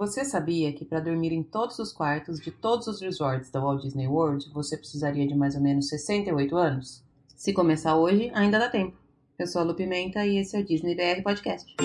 [0.00, 3.82] Você sabia que para dormir em todos os quartos de todos os resorts da Walt
[3.82, 7.02] Disney World você precisaria de mais ou menos 68 anos?
[7.36, 8.96] Se começar hoje, ainda dá tempo.
[9.38, 11.76] Eu sou a Lu Pimenta e esse é o Disney BR Podcast.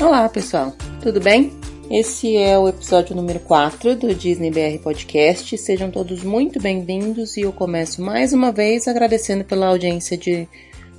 [0.00, 0.76] Olá, pessoal.
[1.02, 1.55] Tudo bem?
[1.88, 5.56] Esse é o episódio número 4 do Disney BR Podcast.
[5.56, 10.48] Sejam todos muito bem-vindos e eu começo mais uma vez agradecendo pela audiência de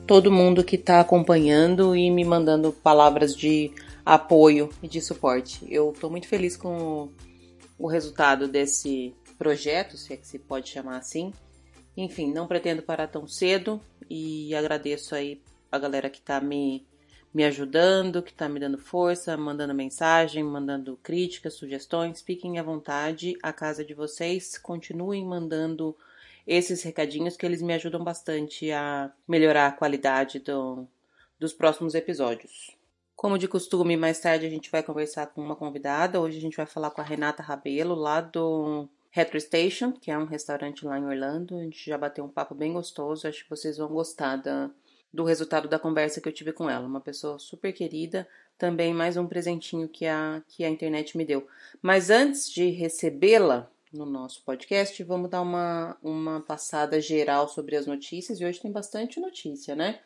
[0.07, 3.69] todo mundo que está acompanhando e me mandando palavras de
[4.05, 5.67] apoio e de suporte.
[5.69, 7.09] Eu estou muito feliz com
[7.77, 11.33] o resultado desse projeto, se é que se pode chamar assim.
[11.97, 16.87] Enfim, não pretendo parar tão cedo e agradeço aí a galera que está me
[17.37, 22.19] me ajudando, que está me dando força, mandando mensagem, mandando críticas, sugestões.
[22.19, 24.57] Fiquem à vontade, a casa de vocês.
[24.57, 25.95] Continuem mandando
[26.47, 30.87] esses recadinhos que eles me ajudam bastante a melhorar a qualidade do,
[31.39, 32.75] dos próximos episódios.
[33.15, 36.19] Como de costume, mais tarde a gente vai conversar com uma convidada.
[36.19, 40.17] Hoje a gente vai falar com a Renata Rabelo, lá do Retro Station, que é
[40.17, 41.55] um restaurante lá em Orlando.
[41.59, 43.27] A gente já bateu um papo bem gostoso.
[43.27, 44.71] Acho que vocês vão gostar da,
[45.13, 46.85] do resultado da conversa que eu tive com ela.
[46.85, 48.27] Uma pessoa super querida,
[48.57, 51.47] também mais um presentinho que a, que a internet me deu.
[51.81, 57.85] Mas antes de recebê-la no nosso podcast, vamos dar uma, uma passada geral sobre as
[57.85, 58.39] notícias.
[58.39, 59.99] E hoje tem bastante notícia, né?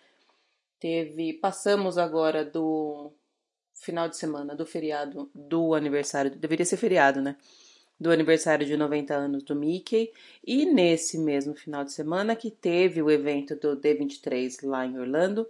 [0.80, 1.34] Teve.
[1.34, 3.12] Passamos agora do
[3.74, 6.32] final de semana do feriado do aniversário.
[6.32, 7.36] Deveria ser feriado, né?
[8.02, 10.12] Do aniversário de 90 anos do Mickey
[10.44, 15.48] e nesse mesmo final de semana que teve o evento do D23 lá em Orlando,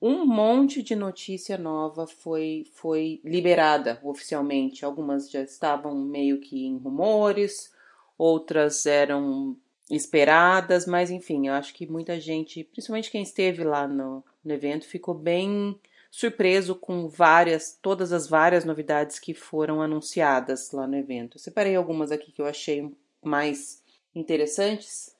[0.00, 4.84] um monte de notícia nova foi foi liberada oficialmente.
[4.84, 7.74] Algumas já estavam meio que em rumores,
[8.16, 9.56] outras eram
[9.90, 14.86] esperadas, mas enfim, eu acho que muita gente, principalmente quem esteve lá no, no evento,
[14.86, 15.76] ficou bem
[16.10, 21.36] surpreso com várias, todas as várias novidades que foram anunciadas lá no evento.
[21.36, 22.90] Eu separei algumas aqui que eu achei
[23.22, 23.82] mais
[24.14, 25.14] interessantes.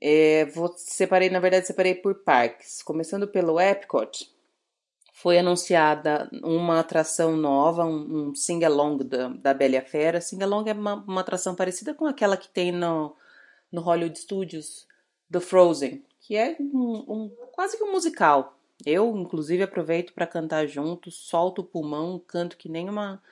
[0.00, 2.82] É, vou, separei, na verdade, separei por parques.
[2.82, 4.30] Começando pelo Epcot,
[5.12, 10.20] foi anunciada uma atração nova, um, um sing-along da, da Bela Fera.
[10.20, 13.16] Sing-along é uma, uma, atração parecida com aquela que tem no,
[13.72, 14.86] no Hollywood Studios
[15.28, 18.55] do Frozen, que é um, um quase que um musical.
[18.84, 23.22] Eu, inclusive, aproveito para cantar junto, solto o pulmão, canto que nem uma,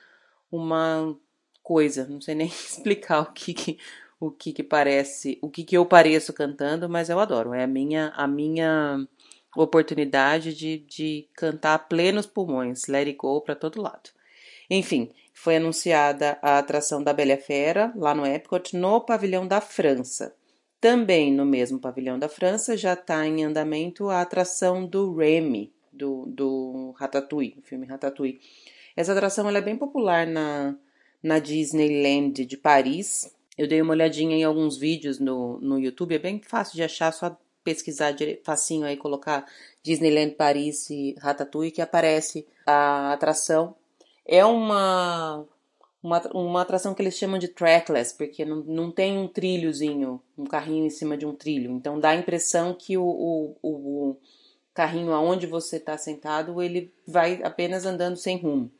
[0.51, 1.15] uma
[1.61, 3.77] coisa, não sei nem explicar o que, que
[4.19, 7.53] o que, que parece, o que, que eu pareço cantando, mas eu adoro.
[7.53, 9.05] É a minha, a minha
[9.55, 14.09] oportunidade de, de cantar plenos pulmões, let it go para todo lado.
[14.69, 20.35] Enfim, foi anunciada a atração da Bela Fera lá no Epcot no pavilhão da França.
[20.85, 26.27] Também no mesmo pavilhão da França já está em andamento a atração do Remy, do,
[26.27, 28.39] do Ratatouille, o filme Ratatouille.
[28.95, 30.75] Essa atração é bem popular na,
[31.23, 33.33] na Disneyland de Paris.
[33.57, 37.11] Eu dei uma olhadinha em alguns vídeos no, no YouTube, é bem fácil de achar,
[37.11, 39.43] só pesquisar facinho aí, colocar
[39.81, 43.73] Disneyland Paris e Ratatouille que aparece a atração.
[44.23, 45.47] É uma
[46.05, 50.43] uma, uma atração que eles chamam de trackless, porque não, não tem um trilhozinho, um
[50.43, 51.71] carrinho em cima de um trilho.
[51.71, 54.17] Então dá a impressão que o, o, o
[54.71, 58.71] carrinho aonde você está sentado, ele vai apenas andando sem rumo.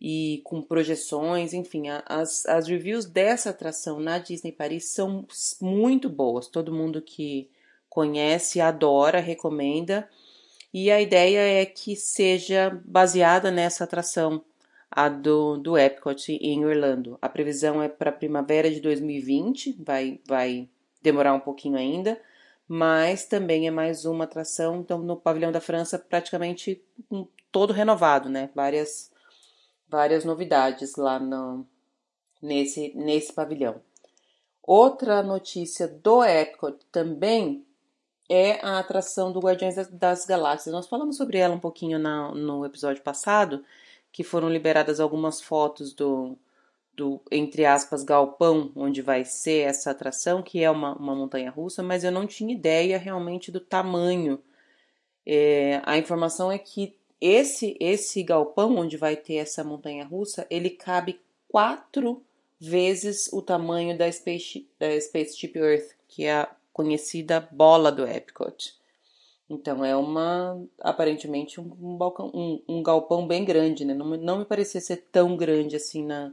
[0.00, 5.26] E com projeções, enfim, as, as reviews dessa atração na Disney Paris são
[5.60, 6.48] muito boas.
[6.48, 7.50] Todo mundo que
[7.88, 10.08] conhece, adora, recomenda.
[10.72, 14.42] E a ideia é que seja baseada nessa atração
[14.90, 17.18] a do, do Epcot em Orlando.
[17.20, 20.68] A previsão é para primavera de 2020, vai, vai
[21.02, 22.20] demorar um pouquinho ainda,
[22.68, 24.80] mas também é mais uma atração.
[24.80, 28.50] Então, no pavilhão da França, praticamente um, todo renovado, né?
[28.54, 29.10] Várias,
[29.88, 31.66] várias novidades lá no,
[32.40, 33.80] nesse, nesse pavilhão.
[34.62, 37.64] Outra notícia do Epcot também
[38.28, 40.74] é a atração do Guardiões das Galáxias.
[40.74, 43.64] Nós falamos sobre ela um pouquinho na, no episódio passado
[44.16, 46.38] que foram liberadas algumas fotos do,
[46.94, 51.82] do, entre aspas, galpão onde vai ser essa atração, que é uma, uma montanha russa,
[51.82, 54.42] mas eu não tinha ideia realmente do tamanho.
[55.26, 60.70] É, a informação é que esse, esse galpão onde vai ter essa montanha russa, ele
[60.70, 62.24] cabe quatro
[62.58, 68.75] vezes o tamanho da, Space, da Spaceship Earth, que é a conhecida bola do Epcot.
[69.48, 73.94] Então é uma aparentemente um, balcão, um, um galpão bem grande, né?
[73.94, 76.32] Não, não me parecia ser tão grande assim na,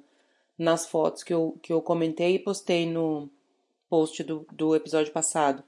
[0.57, 3.29] nas fotos que eu, que eu comentei e postei no
[3.89, 5.63] post do, do episódio passado.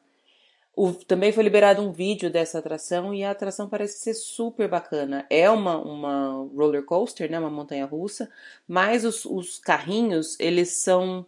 [0.75, 5.25] O, também foi liberado um vídeo dessa atração e a atração parece ser super bacana.
[5.29, 8.29] É uma, uma roller coaster, né, uma montanha russa,
[8.67, 11.25] mas os, os carrinhos eles são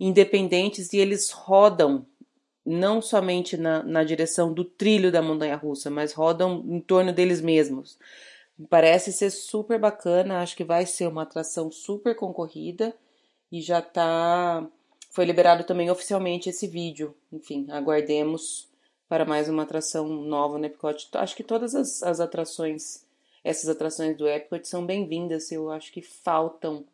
[0.00, 2.04] independentes e eles rodam
[2.64, 7.40] não somente na, na direção do trilho da montanha russa, mas rodam em torno deles
[7.40, 7.98] mesmos.
[8.70, 12.94] Parece ser super bacana, acho que vai ser uma atração super concorrida
[13.50, 14.66] e já tá.
[15.10, 17.14] Foi liberado também oficialmente esse vídeo.
[17.32, 18.68] Enfim, aguardemos
[19.08, 21.08] para mais uma atração nova no Epcot.
[21.14, 23.04] Acho que todas as, as atrações,
[23.44, 25.52] essas atrações do Epcot são bem-vindas.
[25.52, 26.84] Eu acho que faltam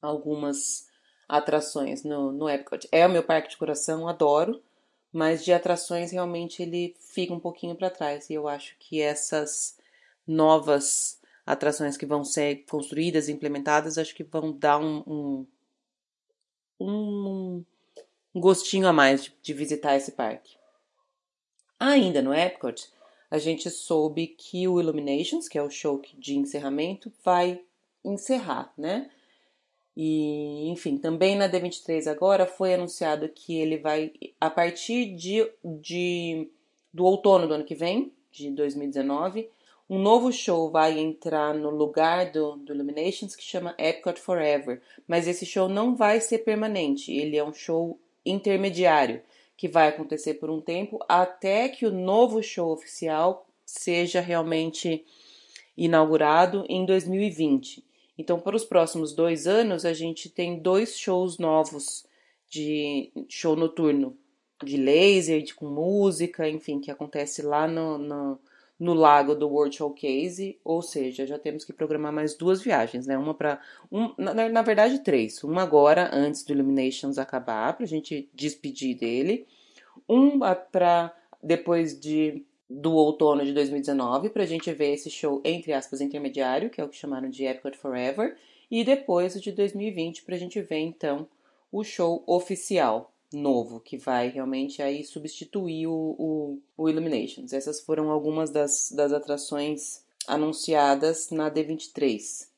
[0.00, 0.88] algumas
[1.28, 2.86] atrações no, no Epcot.
[2.92, 4.62] É o meu parque de coração, adoro,
[5.12, 8.30] mas de atrações realmente ele fica um pouquinho para trás.
[8.30, 9.76] E eu acho que essas
[10.26, 15.46] novas atrações que vão ser construídas implementadas, acho que vão dar um, um,
[16.80, 17.64] um
[18.34, 20.56] gostinho a mais de, de visitar esse parque.
[21.78, 22.88] Ainda no Epcot,
[23.30, 27.62] a gente soube que o Illuminations, que é o show de encerramento, vai
[28.04, 29.10] encerrar, né?
[29.96, 36.48] E, enfim, também na D23 agora foi anunciado que ele vai, a partir de, de
[36.92, 39.48] do outono do ano que vem, de 2019,
[39.88, 44.80] um novo show vai entrar no lugar do, do Illuminations que chama Epcot Forever.
[45.06, 49.20] Mas esse show não vai ser permanente, ele é um show intermediário
[49.56, 55.04] que vai acontecer por um tempo até que o novo show oficial seja realmente
[55.76, 57.84] inaugurado em 2020.
[58.20, 62.04] Então, para os próximos dois anos, a gente tem dois shows novos
[62.50, 64.14] de show noturno,
[64.62, 68.38] de laser, de, com música, enfim, que acontece lá no, no,
[68.78, 73.16] no lago do World Showcase, ou seja, já temos que programar mais duas viagens, né?
[73.16, 73.58] Uma para
[73.90, 78.98] um, na, na, verdade três, uma agora antes do Illuminations acabar para a gente despedir
[78.98, 79.46] dele,
[80.06, 80.38] um
[80.70, 81.10] para
[81.42, 86.70] depois de do outono de 2019 para a gente ver esse show entre aspas intermediário,
[86.70, 88.36] que é o que chamaram de Epcot Forever,
[88.70, 91.26] e depois o de 2020 para a gente ver então
[91.72, 97.52] o show oficial novo, que vai realmente aí substituir o, o, o Illuminations.
[97.52, 102.48] Essas foram algumas das, das atrações anunciadas na D23.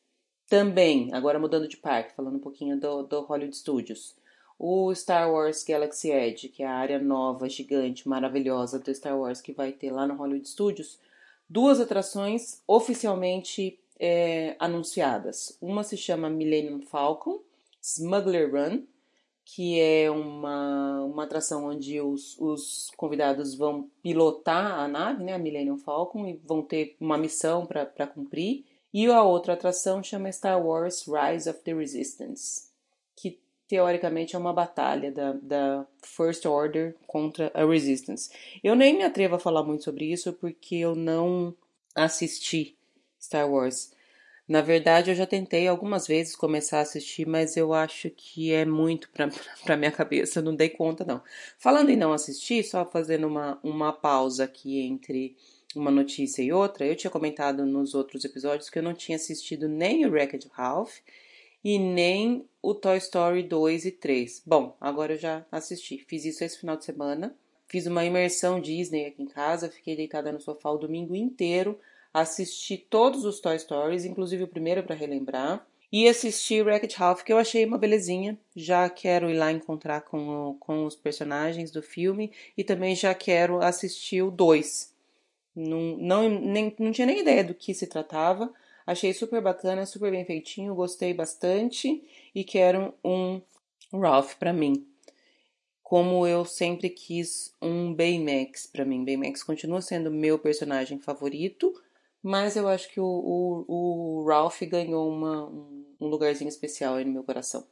[0.49, 4.15] Também, agora mudando de parque, falando um pouquinho do, do Hollywood Studios,
[4.65, 9.41] o Star Wars Galaxy Edge, que é a área nova, gigante, maravilhosa do Star Wars
[9.41, 11.01] que vai ter lá no Hollywood Studios,
[11.51, 15.59] duas atrações oficialmente é, anunciadas.
[15.61, 17.41] Uma se chama Millennium Falcon,
[17.83, 18.85] Smuggler Run,
[19.45, 25.39] que é uma, uma atração onde os, os convidados vão pilotar a nave, né, a
[25.39, 28.65] Millennium Falcon, e vão ter uma missão para cumprir.
[28.95, 32.69] E a outra atração chama Star Wars Rise of the Resistance,
[33.17, 33.42] que
[33.73, 38.31] teoricamente é uma batalha da, da First Order contra a Resistance.
[38.63, 41.57] Eu nem me atrevo a falar muito sobre isso porque eu não
[41.95, 42.77] assisti
[43.19, 43.91] Star Wars.
[44.47, 48.67] Na verdade, eu já tentei algumas vezes começar a assistir, mas eu acho que é
[48.67, 49.31] muito para
[49.79, 51.23] minha cabeça, eu não dei conta não.
[51.59, 55.35] Falando em não assistir, só fazendo uma, uma pausa aqui entre
[55.75, 59.67] uma notícia e outra, eu tinha comentado nos outros episódios que eu não tinha assistido
[59.67, 60.99] nem o Wreck-It Ralph
[61.65, 64.43] e nem o Toy Story 2 e 3.
[64.47, 67.35] Bom, agora eu já assisti, fiz isso esse final de semana,
[67.67, 71.79] fiz uma imersão Disney aqui em casa, fiquei deitada no sofá o domingo inteiro
[72.13, 77.33] assisti todos os Toy Stories, inclusive o primeiro para relembrar, e assisti Wreck-It Ralph, que
[77.33, 78.39] eu achei uma belezinha.
[78.57, 83.15] Já quero ir lá encontrar com, o, com os personagens do filme e também já
[83.15, 84.91] quero assistir o 2.
[85.55, 88.51] Não, não, nem, não tinha nem ideia do que se tratava.
[88.87, 92.03] Achei super bacana, super bem feitinho, gostei bastante
[92.35, 93.41] e quero um
[93.93, 94.87] Ralph para mim.
[95.83, 99.05] Como eu sempre quis um Baymax para mim.
[99.05, 101.73] Baymax continua sendo meu personagem favorito,
[102.23, 107.13] mas eu acho que o, o, o Ralph ganhou uma, um lugarzinho especial aí no
[107.13, 107.67] meu coração.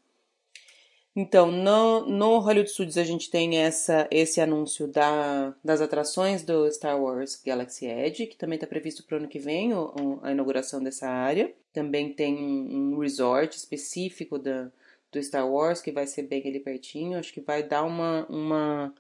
[1.15, 6.71] Então, no, no Hollywood Studios a gente tem essa, esse anúncio da, das atrações do
[6.71, 10.31] Star Wars Galaxy Edge, que também está previsto para o ano que vem, o, a
[10.31, 11.53] inauguração dessa área.
[11.73, 14.71] Também tem um, um resort específico da,
[15.11, 17.19] do Star Wars, que vai ser bem ali pertinho.
[17.19, 18.95] Acho que vai dar uma, uma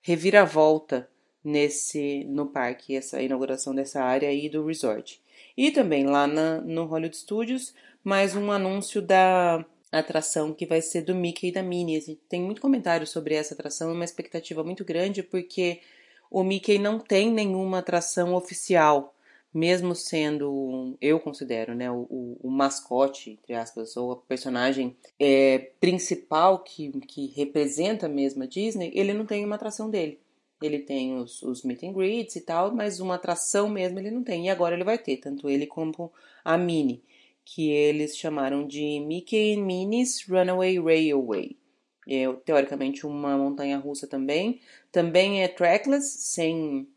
[0.00, 1.08] reviravolta
[1.44, 5.22] nesse no parque, essa inauguração dessa área aí do resort.
[5.56, 9.64] E também lá na, no Hollywood Studios, mais um anúncio da
[9.98, 12.18] atração que vai ser do Mickey e da Minnie.
[12.28, 15.80] Tem muito comentário sobre essa atração, é uma expectativa muito grande porque
[16.30, 19.14] o Mickey não tem nenhuma atração oficial
[19.54, 22.06] mesmo sendo, eu considero, né, o,
[22.40, 28.90] o, mascote, entre aspas, ou a personagem é, principal que, que representa mesmo a Disney,
[28.94, 30.18] ele não tem uma atração dele.
[30.62, 34.22] Ele tem os, os meet and greets e tal, mas uma atração mesmo ele não
[34.22, 34.46] tem.
[34.46, 36.10] E agora ele vai ter, tanto ele como
[36.44, 37.02] a Minnie,
[37.44, 41.56] que eles chamaram de Mickey and Minnie's Runaway Railway.
[42.08, 44.60] É teoricamente uma montanha russa também.
[44.90, 46.88] Também é trackless, sem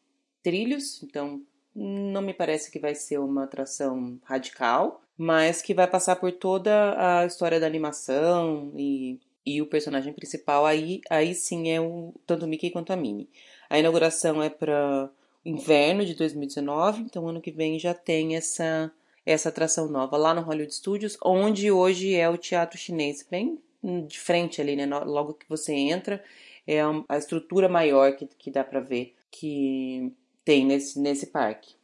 [0.42, 1.42] trilhos, então
[1.76, 6.96] não me parece que vai ser uma atração radical, mas que vai passar por toda
[6.98, 12.46] a história da animação e, e o personagem principal aí, aí sim é o, tanto
[12.46, 13.30] o Mickey quanto a Minnie.
[13.70, 15.10] A inauguração é para
[15.44, 18.92] inverno de 2019, então ano que vem já tem essa
[19.26, 23.60] essa atração nova lá no Hollywood Studios, onde hoje é o teatro chinês, bem
[24.08, 24.86] de frente ali, né?
[24.86, 26.24] Logo que você entra,
[26.68, 30.12] é a estrutura maior que, que dá para ver que
[30.44, 31.76] tem nesse, nesse parque.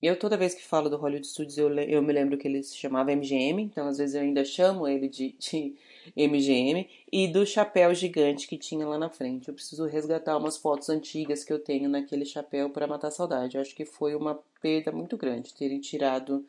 [0.00, 2.76] Eu, toda vez que falo do Hollywood Studios, eu, eu me lembro que ele se
[2.76, 5.76] chamava MGM, então às vezes eu ainda chamo ele de, de
[6.16, 9.48] MGM, e do chapéu gigante que tinha lá na frente.
[9.48, 13.56] Eu preciso resgatar umas fotos antigas que eu tenho naquele chapéu para matar a saudade.
[13.56, 16.44] Eu acho que foi uma perda muito grande terem tirado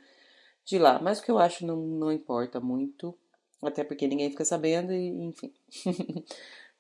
[0.66, 3.16] de lá, mas o que eu acho não, não importa muito,
[3.62, 5.52] até porque ninguém fica sabendo, e enfim.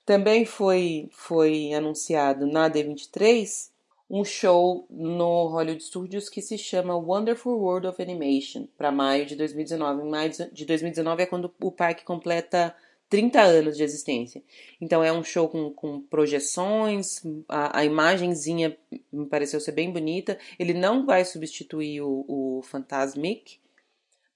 [0.05, 3.71] Também foi, foi anunciado na D23
[4.09, 9.35] um show no Hollywood Studios que se chama Wonderful World of Animation, para maio de
[9.35, 10.03] 2019.
[10.03, 12.75] Em maio de 2019 é quando o parque completa
[13.09, 14.43] 30 anos de existência.
[14.79, 18.77] Então é um show com, com projeções, a, a imagenzinha
[19.11, 20.37] me pareceu ser bem bonita.
[20.59, 23.59] Ele não vai substituir o, o Fantasmic,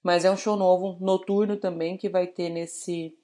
[0.02, 3.14] mas é um show novo, noturno também, que vai ter nesse,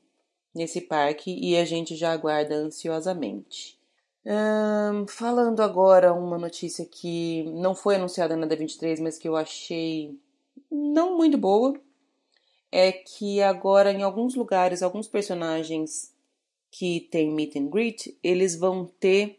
[0.54, 3.78] nesse parque e a gente já aguarda ansiosamente.
[5.08, 10.18] Falando agora uma notícia que não foi anunciada na D23, mas que eu achei
[10.70, 11.78] não muito boa,
[12.72, 16.12] é que agora em alguns lugares, alguns personagens
[16.70, 19.38] que tem meet and greet, eles vão ter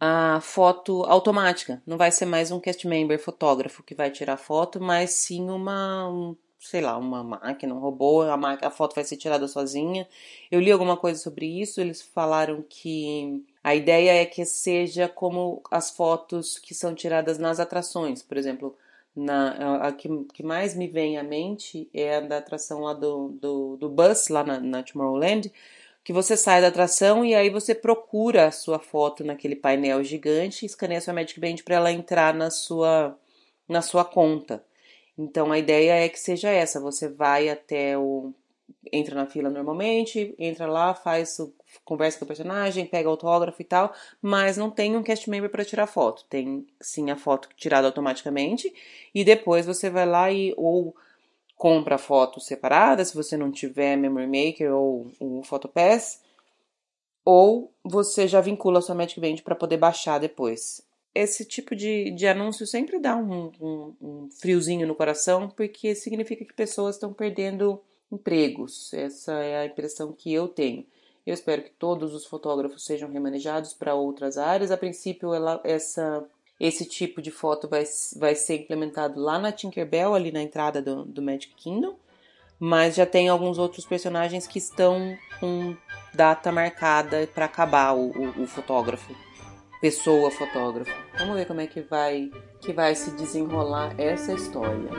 [0.00, 1.82] a foto automática.
[1.86, 6.08] Não vai ser mais um cast member fotógrafo que vai tirar foto, mas sim uma,
[6.08, 10.08] um, sei lá, uma máquina, um robô, a, a foto vai ser tirada sozinha.
[10.50, 15.62] Eu li alguma coisa sobre isso, eles falaram que a ideia é que seja como
[15.70, 18.76] as fotos que são tiradas nas atrações, por exemplo,
[19.14, 23.30] na, a, que, que mais me vem à mente é a da atração lá do,
[23.30, 25.52] do, do Bus, lá na, na Tomorrowland,
[26.08, 30.64] que você sai da atração e aí você procura a sua foto naquele painel gigante
[30.64, 33.14] e escaneia sua Magic Band para ela entrar na sua,
[33.68, 34.64] na sua conta.
[35.18, 38.32] Então a ideia é que seja essa: você vai até o.
[38.90, 43.66] entra na fila normalmente, entra lá, faz o, conversa com o personagem, pega autógrafo e
[43.66, 46.24] tal, mas não tem um cast member para tirar foto.
[46.30, 48.72] Tem sim a foto tirada automaticamente
[49.14, 50.96] e depois você vai lá e ou
[51.58, 56.22] compra fotos separadas, se você não tiver Memory Maker ou o PhotoPass,
[57.22, 60.88] ou você já vincula a sua Magic Band para poder baixar depois
[61.18, 66.44] esse tipo de, de anúncio sempre dá um, um, um friozinho no coração, porque significa
[66.44, 68.92] que pessoas estão perdendo empregos.
[68.94, 70.86] Essa é a impressão que eu tenho.
[71.26, 74.70] Eu espero que todos os fotógrafos sejam remanejados para outras áreas.
[74.70, 76.24] A princípio, ela, essa,
[76.58, 77.84] esse tipo de foto vai,
[78.16, 81.94] vai ser implementado lá na Tinkerbell, ali na entrada do, do Magic Kingdom.
[82.60, 85.76] Mas já tem alguns outros personagens que estão com
[86.12, 89.14] data marcada para acabar o, o, o fotógrafo
[89.80, 90.92] pessoa fotógrafo.
[91.18, 94.90] Vamos ver como é que vai que vai se desenrolar essa história.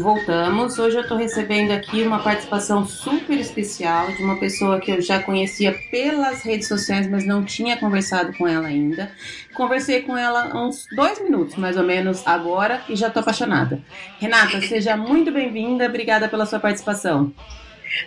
[0.00, 0.78] Voltamos.
[0.78, 5.22] Hoje eu estou recebendo aqui uma participação super especial de uma pessoa que eu já
[5.22, 9.12] conhecia pelas redes sociais, mas não tinha conversado com ela ainda.
[9.54, 13.82] Conversei com ela uns dois minutos, mais ou menos, agora e já estou apaixonada.
[14.20, 15.86] Renata, seja muito bem-vinda.
[15.86, 17.32] Obrigada pela sua participação.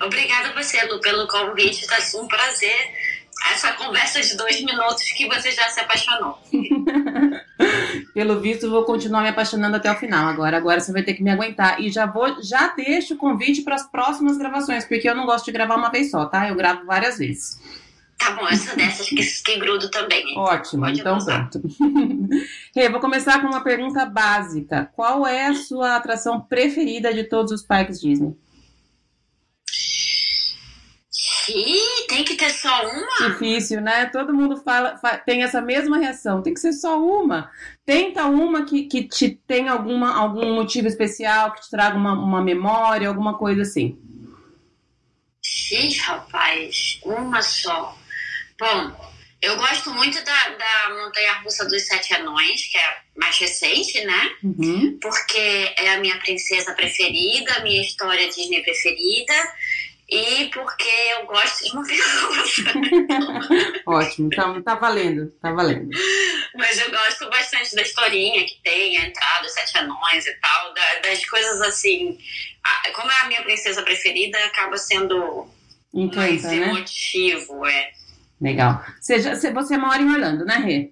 [0.03, 1.81] Obrigada você, Lu, pelo convite.
[1.81, 2.91] Está um prazer
[3.49, 6.37] essa conversa de dois minutos que você já se apaixonou.
[8.13, 10.27] Pelo visto, vou continuar me apaixonando até o final.
[10.27, 11.79] Agora, agora você vai ter que me aguentar.
[11.79, 15.45] E já vou, já deixo o convite para as próximas gravações, porque eu não gosto
[15.45, 16.49] de gravar uma vez só, tá?
[16.49, 17.59] Eu gravo várias vezes.
[18.21, 20.37] Tá bom, eu sou dessas que, que grudo também.
[20.37, 21.61] Ótimo, Pode então pronto.
[22.75, 24.91] Rê, vou começar com uma pergunta básica.
[24.93, 28.35] Qual é a sua atração preferida de todos os parques Disney?
[31.49, 33.29] Ih, tem que ter só uma?
[33.29, 34.05] Difícil, né?
[34.07, 36.41] Todo mundo fala, tem essa mesma reação.
[36.41, 37.49] Tem que ser só uma.
[37.85, 42.41] Tenta uma que, que te tem alguma, algum motivo especial, que te traga uma, uma
[42.41, 43.97] memória, alguma coisa assim.
[45.71, 47.97] Ih, rapaz, uma só.
[48.59, 54.05] Bom, eu gosto muito da, da Montanha Russa dos Sete Anões, que é mais recente,
[54.05, 54.31] né?
[54.43, 54.99] Uhum.
[55.01, 59.33] Porque é a minha princesa preferida, a minha história Disney preferida
[60.11, 62.63] e porque eu gosto de montanha russa.
[63.87, 65.89] Ótimo, então tá valendo, tá valendo.
[66.53, 70.73] Mas eu gosto bastante da historinha que tem, a entrada, os sete anões e tal,
[71.01, 72.17] das coisas assim.
[72.93, 75.47] Como é a minha princesa preferida, acaba sendo
[75.93, 76.57] Encanta, mais né?
[76.57, 77.91] emotivo, é.
[78.41, 78.83] Legal.
[78.99, 80.91] Você, já, você mora em Orlando, né, Rê?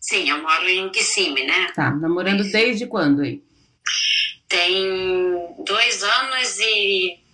[0.00, 1.70] Sim, eu moro em Kissimmee, né?
[1.72, 3.40] Tá, namorando desde quando aí?
[4.48, 7.25] Tem dois anos e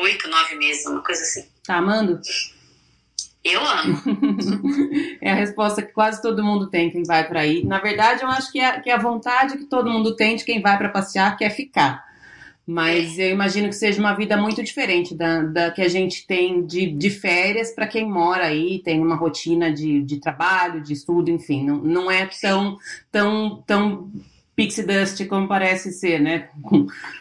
[0.00, 1.44] oito, nove meses, uma coisa assim.
[1.64, 2.20] Tá amando?
[3.42, 3.98] Eu amo.
[5.20, 7.64] é a resposta que quase todo mundo tem quem vai para aí.
[7.64, 10.44] Na verdade, eu acho que é, que é a vontade que todo mundo tem de
[10.44, 12.04] quem vai para passear, que é ficar.
[12.66, 16.64] Mas eu imagino que seja uma vida muito diferente da, da que a gente tem
[16.64, 21.30] de, de férias para quem mora aí, tem uma rotina de, de trabalho, de estudo,
[21.30, 21.64] enfim.
[21.64, 22.78] Não, não é tão,
[23.10, 24.12] tão, tão
[24.60, 26.50] pixie dust como parece ser, né?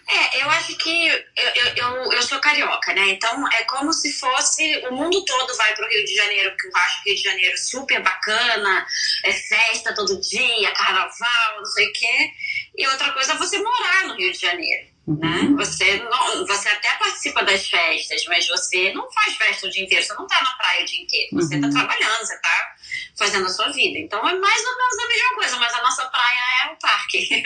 [0.10, 3.12] É, eu acho que eu, eu, eu, sou carioca, né?
[3.12, 6.68] Então é como se fosse o mundo todo vai para o Rio de Janeiro, porque
[6.68, 8.86] eu acho que o Rio de Janeiro é super bacana,
[9.24, 12.32] é festa todo dia, carnaval, não sei o quê.
[12.78, 14.90] E outra coisa é você morar no Rio de Janeiro.
[15.08, 15.40] Né?
[15.40, 15.56] Uhum.
[15.56, 20.06] Você, não, você até participa das festas, mas você não faz festa o dia inteiro,
[20.06, 21.74] você não está na praia o dia inteiro, você está uhum.
[21.74, 22.76] trabalhando, você está
[23.20, 24.00] fazendo a sua vida.
[24.00, 27.44] Então é mais ou menos a mesma coisa, mas a nossa praia é o parque.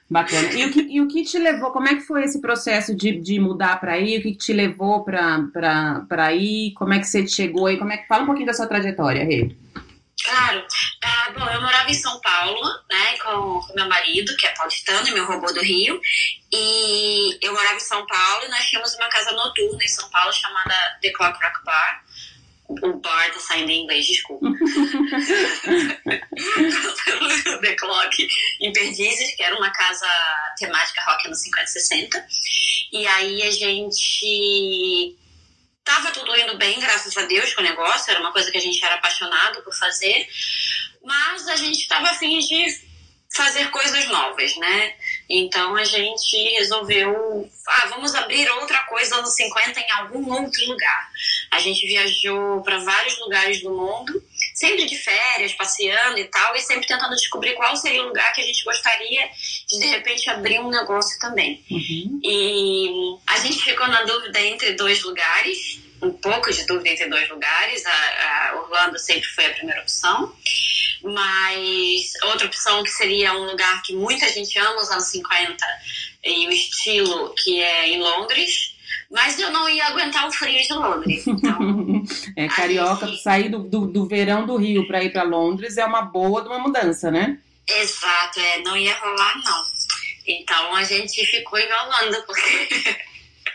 [0.10, 0.52] Bacana.
[0.52, 3.20] E o, que, e o que te levou, como é que foi esse processo de,
[3.20, 4.16] de mudar para aí?
[4.16, 6.72] O que te levou para ir?
[6.72, 7.76] Como é que você chegou aí?
[7.76, 9.54] Como é que, fala um pouquinho da sua trajetória, Rê.
[10.24, 10.64] Claro.
[11.04, 15.12] Ah, bom, eu morava em São Paulo, né, com, com meu marido, que é paulistano,
[15.12, 16.00] meu robô do Rio.
[16.52, 20.32] E eu morava em São Paulo e nós tínhamos uma casa noturna em São Paulo
[20.32, 22.05] chamada The Clock Rock Bar.
[22.68, 24.46] O bar tá saindo em inglês, desculpa.
[27.60, 28.28] The Clock,
[28.60, 30.06] em Perdizes, que era uma casa
[30.58, 32.26] temática rock anos 50 e 60.
[32.92, 35.16] E aí a gente
[35.86, 38.60] Tava tudo indo bem, graças a Deus, com o negócio, era uma coisa que a
[38.60, 40.28] gente era apaixonado por fazer,
[41.04, 42.80] mas a gente estava afim de
[43.32, 44.94] fazer coisas novas, né?
[45.28, 51.10] Então a gente resolveu, ah, vamos abrir outra coisa nos 50 em algum outro lugar.
[51.50, 54.22] A gente viajou para vários lugares do mundo,
[54.54, 58.40] sempre de férias, passeando e tal, e sempre tentando descobrir qual seria o lugar que
[58.40, 59.28] a gente gostaria
[59.68, 61.64] de de repente abrir um negócio também.
[61.70, 62.20] Uhum.
[62.22, 67.28] E a gente ficou na dúvida entre dois lugares, um pouco de dúvida entre dois
[67.28, 67.84] lugares.
[67.86, 70.32] A, a Orlando sempre foi a primeira opção,
[71.02, 75.56] mas outra opção que seria um lugar que muita gente ama, os anos 50,
[76.24, 78.74] e o estilo que é em Londres.
[79.10, 81.26] Mas eu não ia aguentar o frio de Londres.
[81.26, 82.02] Então,
[82.36, 83.22] é, carioca, gente...
[83.22, 86.48] sair do, do, do verão do Rio para ir para Londres é uma boa de
[86.48, 87.38] uma mudança, né?
[87.68, 89.64] Exato, é, não ia rolar, não.
[90.26, 92.68] Então a gente ficou enrolando, porque.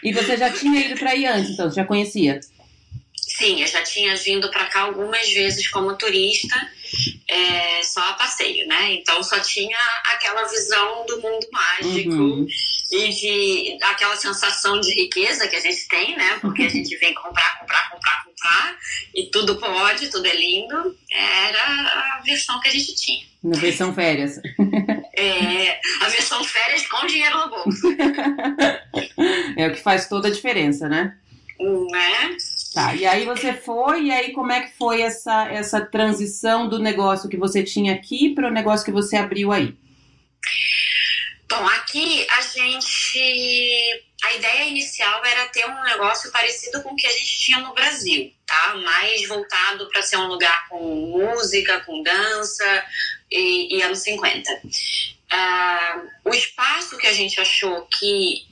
[0.04, 1.72] E você já tinha ido para aí antes, então?
[1.72, 2.40] Já conhecia?
[3.16, 6.56] Sim, eu já tinha vindo para cá algumas vezes como turista,
[7.28, 8.94] é, só a passeio, né?
[8.94, 12.48] Então só tinha aquela visão do mundo mágico uhum.
[12.92, 16.38] e de aquela sensação de riqueza que a gente tem, né?
[16.40, 18.78] Porque a gente vem comprar, comprar, comprar, comprar
[19.16, 20.96] e tudo pode, tudo é lindo.
[21.12, 23.26] Era a versão que a gente tinha.
[23.44, 24.40] Na versão férias.
[25.18, 27.88] É, a versão férias com dinheiro no bolso.
[29.58, 31.16] É o que faz toda a diferença, né?
[31.60, 32.38] Né?
[32.74, 36.80] Tá, e aí você foi, e aí como é que foi essa, essa transição do
[36.80, 39.76] negócio que você tinha aqui para o negócio que você abriu aí?
[41.52, 44.06] Bom, aqui a gente.
[44.24, 47.74] A ideia inicial era ter um negócio parecido com o que a gente tinha no
[47.74, 48.76] Brasil, tá?
[48.76, 52.86] Mais voltado para ser um lugar com música, com dança
[53.30, 54.50] e, e anos 50.
[54.50, 54.62] Uh,
[55.30, 58.48] ah, o espaço que a gente achou que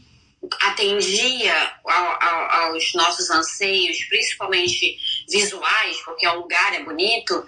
[0.62, 4.98] atendia ao, ao, aos nossos anseios, principalmente
[5.30, 7.46] visuais, porque o lugar é bonito,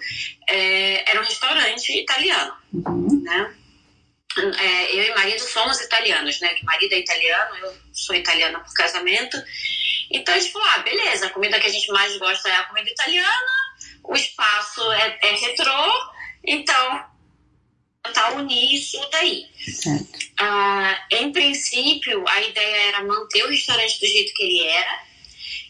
[0.48, 3.22] é, era um restaurante italiano, uhum.
[3.22, 3.54] né?
[4.38, 6.54] É, eu e marido somos italianos, né?
[6.54, 9.36] Que marido é italiano, eu sou italiana por casamento.
[10.10, 12.64] Então a gente falou, ah, beleza, a comida que a gente mais gosta é a
[12.64, 13.52] comida italiana,
[14.04, 16.12] o espaço é, é retrô,
[16.44, 17.12] então
[18.02, 19.46] tentar unir isso daí.
[20.38, 25.02] Ah, em princípio, a ideia era manter o restaurante do jeito que ele era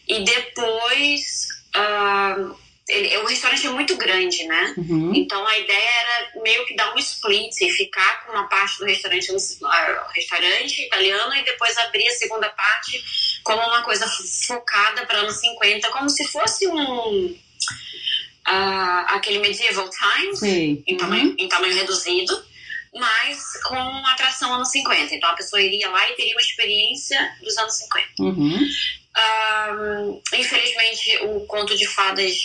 [0.07, 2.57] e depois uh,
[2.93, 4.73] ele, o restaurante é muito grande, né?
[4.77, 5.13] Uhum.
[5.15, 8.85] Então a ideia era meio que dar um split e ficar com uma parte do
[8.85, 13.03] restaurante no uh, restaurante italiano e depois abrir a segunda parte
[13.43, 14.07] como uma coisa
[14.47, 20.97] focada para anos 50, como se fosse um uh, aquele medieval times em, uhum.
[20.97, 22.53] tamanho, em tamanho reduzido
[22.95, 23.75] mas com
[24.05, 25.15] atração anos 50.
[25.15, 28.07] Então a pessoa iria lá e teria uma experiência dos anos 50.
[28.19, 28.69] Uhum.
[29.15, 32.35] Um, infelizmente, o conto de fadas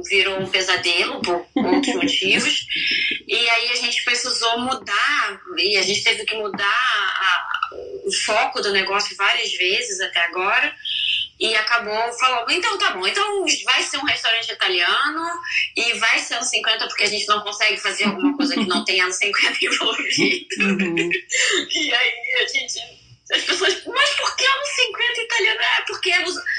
[0.00, 2.66] virou um pesadelo por outros motivos.
[3.26, 7.46] E aí a gente precisou mudar, e a gente teve que mudar a,
[8.04, 10.74] o foco do negócio várias vezes até agora.
[11.40, 15.28] E acabou falando, então tá bom, então vai ser um restaurante italiano
[15.76, 18.84] e vai ser anos 50 porque a gente não consegue fazer alguma coisa que não
[18.84, 20.46] tenha anos 50 envolvido.
[20.60, 21.10] Uhum.
[21.74, 23.01] E aí a gente
[23.32, 25.60] as pessoas, mas por que anos 50 italiano?
[25.60, 26.12] É porque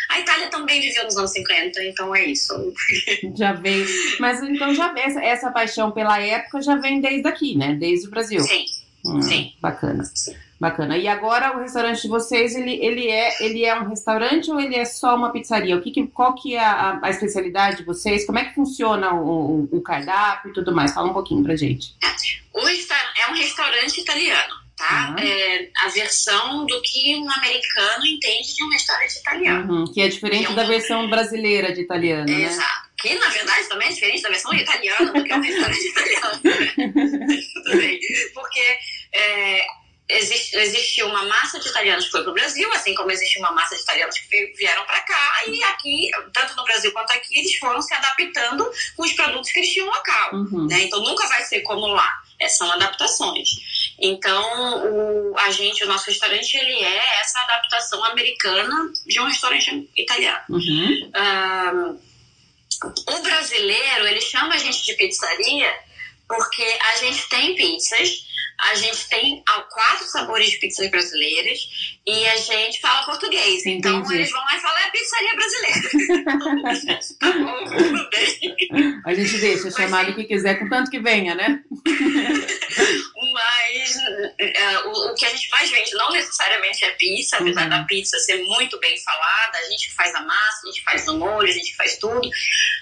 [0.09, 2.73] a Itália também viveu nos anos 50, então é isso.
[3.35, 3.85] Já vem.
[4.19, 7.75] Mas então já essa, essa paixão pela época já vem desde aqui, né?
[7.75, 8.41] Desde o Brasil.
[8.41, 8.65] Sim.
[9.05, 9.53] Hum, Sim.
[9.61, 10.03] Bacana.
[10.59, 10.97] Bacana.
[10.97, 14.75] E agora o restaurante de vocês, ele, ele, é, ele é um restaurante ou ele
[14.75, 15.75] é só uma pizzaria?
[15.75, 18.25] O que, que qual que é a, a, especialidade de vocês?
[18.25, 20.93] Como é que funciona o, o, o cardápio e tudo mais?
[20.93, 21.95] Fala um pouquinho pra gente.
[22.53, 25.09] O é um restaurante italiano tá?
[25.17, 25.23] Uhum.
[25.23, 29.73] É a versão do que um americano entende de um restaurante italiano.
[29.73, 30.55] Uhum, que é diferente é um...
[30.55, 32.43] da versão brasileira de italiano, né?
[32.43, 32.93] Exato.
[32.97, 36.41] Que, na verdade, também é diferente da versão italiana do que um restaurante italiano.
[36.43, 37.41] Né?
[37.53, 37.99] Tudo bem.
[38.33, 38.77] Porque
[39.11, 39.65] é,
[40.09, 43.51] existe, existe uma massa de italianos que foi para o Brasil, assim como existe uma
[43.51, 47.55] massa de italianos que vieram para cá, e aqui, tanto no Brasil quanto aqui, eles
[47.57, 50.35] foram se adaptando com os produtos que eles tinham local.
[50.35, 50.67] Uhum.
[50.67, 50.83] Né?
[50.83, 52.21] Então nunca vai ser como lá.
[52.39, 53.49] É, são adaptações.
[53.99, 59.89] Então, o, a gente, o nosso restaurante, ele é essa adaptação americana de um restaurante
[59.95, 60.43] italiano.
[60.49, 61.11] Uhum.
[61.15, 61.99] Um,
[63.07, 65.71] o brasileiro, ele chama a gente de pizzaria
[66.27, 68.25] porque a gente tem pizzas
[68.59, 71.59] a gente tem quatro sabores de pizzas brasileiras
[72.05, 73.65] e a gente fala português.
[73.65, 74.15] Então Entendi.
[74.15, 75.81] eles vão lá e falam, é pizzaria brasileira.
[77.19, 79.01] tá bom, tudo bem.
[79.05, 81.61] A gente deixa chamar o que quiser, com tanto que venha, né?
[83.43, 87.69] Mas uh, o, o, que a gente mais vende não necessariamente é pizza, apesar uhum.
[87.69, 91.17] da pizza ser muito bem falada, a gente faz a massa, a gente faz o
[91.17, 92.29] molho, a gente faz tudo,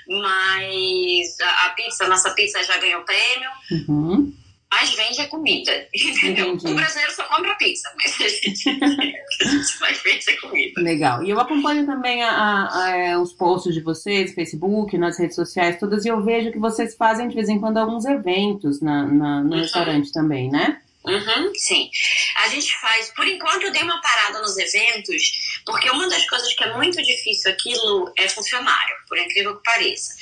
[0.08, 3.50] mas a, a pizza, a nossa pizza já ganhou prêmio.
[3.72, 4.41] Uhum
[4.72, 6.54] mais vende é comida, entendeu?
[6.54, 6.72] Entendi.
[6.72, 10.82] O brasileiro só compra pizza, mas a gente, a gente mais vende é comida.
[10.82, 11.24] Legal.
[11.24, 15.36] E eu acompanho também a, a, a, é, os posts de vocês, Facebook, nas redes
[15.36, 19.06] sociais todas, e eu vejo que vocês fazem de vez em quando alguns eventos na,
[19.06, 19.62] na no uhum.
[19.62, 20.80] restaurante também, né?
[21.04, 21.90] Uhum, sim.
[22.36, 26.54] A gente faz, por enquanto eu dei uma parada nos eventos, porque uma das coisas
[26.54, 30.14] que é muito difícil aquilo é funcionário, por incrível que pareça.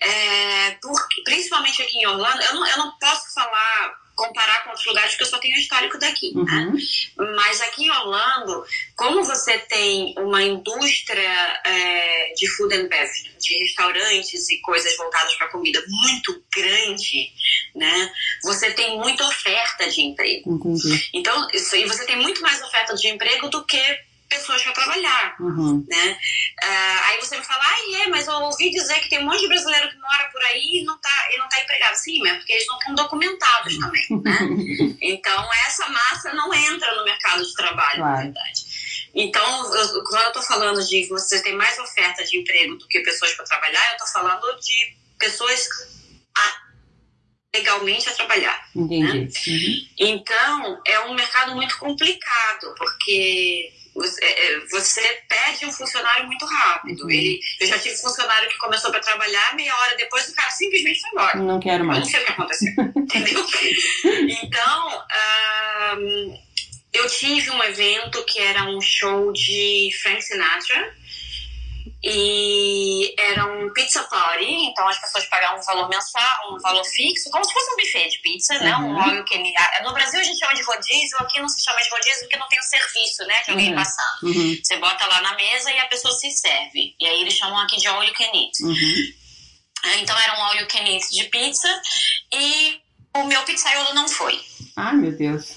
[0.00, 4.86] É, porque, principalmente aqui em Orlando, eu não, eu não posso falar comparar com outros
[4.86, 6.40] lugares, porque eu só tenho o histórico daqui, né?
[6.42, 6.72] uhum.
[6.72, 7.34] né?
[7.36, 8.64] Mas aqui em Orlando,
[8.96, 15.34] como você tem uma indústria é, de food and beverage, de restaurantes e coisas voltadas
[15.34, 17.32] para comida muito grande,
[17.74, 18.12] né?
[18.44, 20.50] Você tem muita oferta de emprego.
[21.12, 23.82] Então, isso, e você tem muito mais oferta de emprego do que
[24.32, 25.84] pessoas para trabalhar, uhum.
[25.86, 26.18] né?
[26.62, 29.40] Uh, aí você me fala, ah, é, mas eu ouvi dizer que tem um monte
[29.40, 31.94] de brasileiro que mora por aí e não tá, e não tá empregado.
[31.96, 34.96] Sim, mas é porque eles não estão documentados também, né?
[35.02, 38.16] então, essa massa não entra no mercado de trabalho, claro.
[38.16, 38.62] na verdade.
[39.14, 43.00] Então, eu, quando eu estou falando de você ter mais oferta de emprego do que
[43.00, 45.68] pessoas para trabalhar, eu estou falando de pessoas
[46.34, 46.54] a,
[47.54, 48.68] legalmente a trabalhar.
[48.74, 49.04] Entendi.
[49.04, 49.28] Né?
[49.46, 49.88] Uhum.
[49.98, 57.04] Então, é um mercado muito complicado, porque você, é, você perde um funcionário muito rápido.
[57.04, 57.10] Uhum.
[57.10, 61.00] Ele, eu já tive funcionário que começou para trabalhar, meia hora depois o cara simplesmente
[61.00, 61.38] foi embora.
[61.38, 61.98] Não quero mais.
[61.98, 62.72] Eu não sei o que aconteceu.
[62.96, 63.46] entendeu?
[64.42, 65.04] Então,
[65.98, 66.38] um,
[66.92, 70.94] eu tive um evento que era um show de Frank Sinatra
[72.04, 77.30] e era um pizza party, então as pessoas pagavam um valor mensal, um valor fixo,
[77.30, 78.76] como se fosse um buffet de pizza, né?
[78.76, 79.38] Um óleo que
[79.84, 82.48] no Brasil a gente chama de rodízio, aqui não se chama de rodízio porque não
[82.48, 83.76] tem o serviço, né, de alguém uhum.
[83.76, 84.22] passando.
[84.24, 84.58] Uhum.
[84.62, 86.96] Você bota lá na mesa e a pessoa se serve.
[86.98, 88.62] E aí eles chamam aqui de all you can eat.
[88.62, 89.12] Uhum.
[90.00, 91.82] Então era um all you can eat de pizza
[92.32, 92.80] e
[93.14, 94.40] o meu pizzaiolo não foi.
[94.76, 95.54] Ai, meu Deus.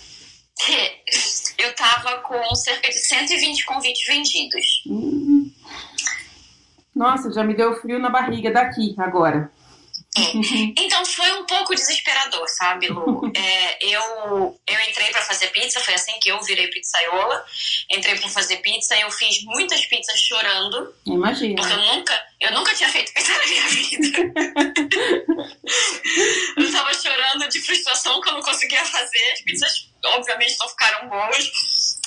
[1.58, 4.84] Eu tava com cerca de 120 convites vendidos.
[4.88, 5.51] Hum.
[6.95, 9.51] Nossa, já me deu frio na barriga daqui agora.
[10.17, 10.21] É.
[10.77, 13.21] Então foi um pouco desesperador, sabe, Lu?
[13.36, 17.43] É, eu, eu entrei para fazer pizza, foi assim que eu virei pizzaiola.
[17.91, 20.93] Entrei para fazer pizza e eu fiz muitas pizzas chorando.
[21.05, 21.55] Imagina.
[21.55, 24.08] Porque eu nunca, eu nunca tinha feito pizza na minha vida.
[26.58, 29.31] eu tava chorando de frustração que eu não conseguia fazer.
[29.34, 31.45] As pizzas, obviamente, não ficaram boas.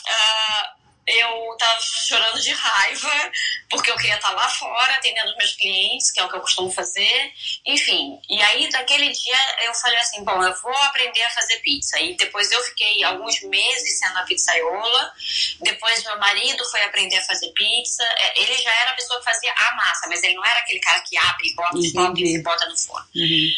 [0.08, 0.77] Uh,
[1.08, 3.32] eu tava chorando de raiva,
[3.70, 6.70] porque eu queria estar lá fora atendendo meus clientes, que é o que eu costumo
[6.70, 7.32] fazer.
[7.64, 11.98] Enfim, e aí daquele dia eu falei assim: bom, eu vou aprender a fazer pizza.
[11.98, 15.12] E depois eu fiquei alguns meses sendo a pizzaiola.
[15.60, 18.04] Depois meu marido foi aprender a fazer pizza.
[18.04, 20.80] É, ele já era a pessoa que fazia a massa, mas ele não era aquele
[20.80, 23.08] cara que abre, bota os toppings e bota no forno.
[23.14, 23.50] Uhum.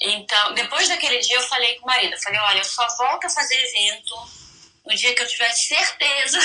[0.00, 3.26] Então, depois daquele dia eu falei com o marido, eu falei, olha, eu só volto
[3.26, 4.14] a fazer evento
[4.88, 6.38] no dia que eu tiver certeza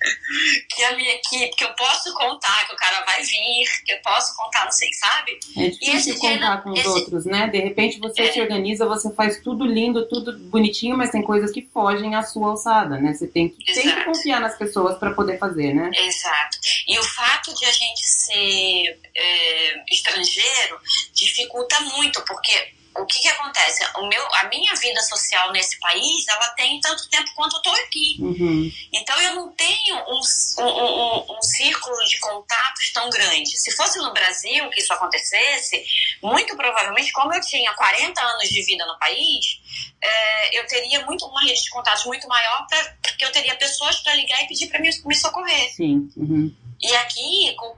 [0.70, 3.98] que a minha equipe, que eu posso contar que o cara vai vir, que eu
[4.02, 5.40] posso contar, não sei, sabe?
[5.56, 6.88] É difícil contar com os esse...
[6.88, 7.48] outros, né?
[7.48, 8.32] De repente você é.
[8.32, 12.50] se organiza, você faz tudo lindo, tudo bonitinho, mas tem coisas que fogem à sua
[12.50, 13.14] alçada, né?
[13.14, 15.90] Você tem que, tem que confiar nas pessoas para poder fazer, né?
[15.94, 16.58] Exato.
[16.86, 20.78] E o fato de a gente ser é, estrangeiro
[21.12, 23.84] dificulta muito, porque o que, que acontece?
[23.96, 27.72] O meu, a minha vida social nesse país, ela tem tanto tempo quanto eu estou
[27.74, 28.16] aqui.
[28.20, 28.72] Uhum.
[28.92, 30.20] Então eu não tenho um,
[30.58, 33.58] um, um, um, círculo de contatos tão grande.
[33.58, 35.84] Se fosse no Brasil que isso acontecesse,
[36.22, 39.60] muito provavelmente, como eu tinha 40 anos de vida no país,
[40.02, 43.98] é, eu teria muito uma rede de contatos muito maior, pra, porque eu teria pessoas
[44.00, 45.74] para ligar e pedir para me, me socorrer.
[45.74, 46.10] Sim.
[46.16, 46.54] Uhum.
[46.80, 47.76] E aqui, com,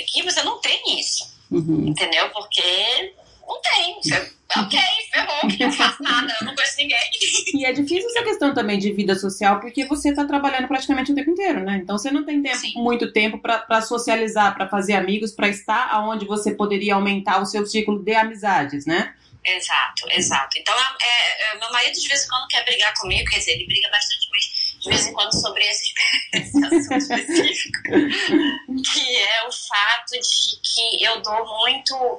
[0.00, 1.32] aqui você não tem isso.
[1.50, 1.88] Uhum.
[1.88, 2.28] Entendeu?
[2.30, 3.14] Porque
[3.46, 3.94] não tem.
[4.02, 4.78] Você, ok,
[5.12, 6.98] ferrou, não faço nada, eu não conheço ninguém.
[7.54, 11.14] E é difícil essa questão também de vida social, porque você está trabalhando praticamente o
[11.14, 11.80] tempo inteiro, né?
[11.82, 16.26] Então você não tem tempo, muito tempo para socializar, para fazer amigos, para estar aonde
[16.26, 19.14] você poderia aumentar o seu ciclo de amizades, né?
[19.44, 20.58] Exato, exato.
[20.58, 23.66] Então, é, é, meu marido de vez em quando quer brigar comigo, quer dizer, ele
[23.66, 25.92] briga bastante mas de vez em quando sobre esse,
[26.32, 27.82] esse assunto específico,
[28.92, 32.18] que é o fato de que eu dou muito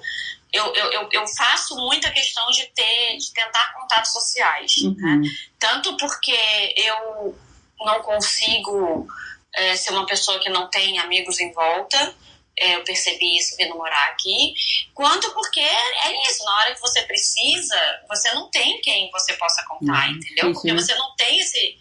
[0.56, 4.96] eu, eu, eu faço muita questão de ter, de tentar contatos sociais, uhum.
[4.98, 5.30] né?
[5.60, 7.38] Tanto porque eu
[7.80, 9.08] não consigo
[9.54, 12.16] é, ser uma pessoa que não tem amigos em volta,
[12.58, 14.54] é, eu percebi isso vindo morar aqui,
[14.94, 19.64] quanto porque é isso, na hora que você precisa, você não tem quem você possa
[19.68, 20.16] contar, uhum.
[20.16, 20.54] entendeu?
[20.54, 21.78] Porque você não tem esse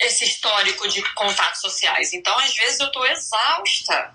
[0.00, 2.12] esse histórico de contatos sociais.
[2.14, 4.14] Então, às vezes eu tô exausta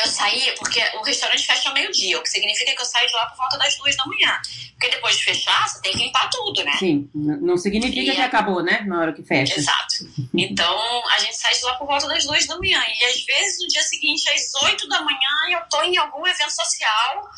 [0.00, 3.14] eu saía, porque o restaurante fecha ao meio-dia, o que significa que eu saio de
[3.14, 4.40] lá por volta das duas da manhã.
[4.72, 6.76] Porque depois de fechar, você tem que limpar tudo, né?
[6.78, 8.24] Sim, não significa e que é...
[8.24, 8.82] acabou, né?
[8.86, 9.58] Na hora que fecha.
[9.58, 10.06] Exato.
[10.38, 12.82] Então, a gente sai de lá por volta das duas da manhã.
[13.00, 15.18] E às vezes, no dia seguinte, às oito da manhã,
[15.50, 17.30] eu tô em algum evento social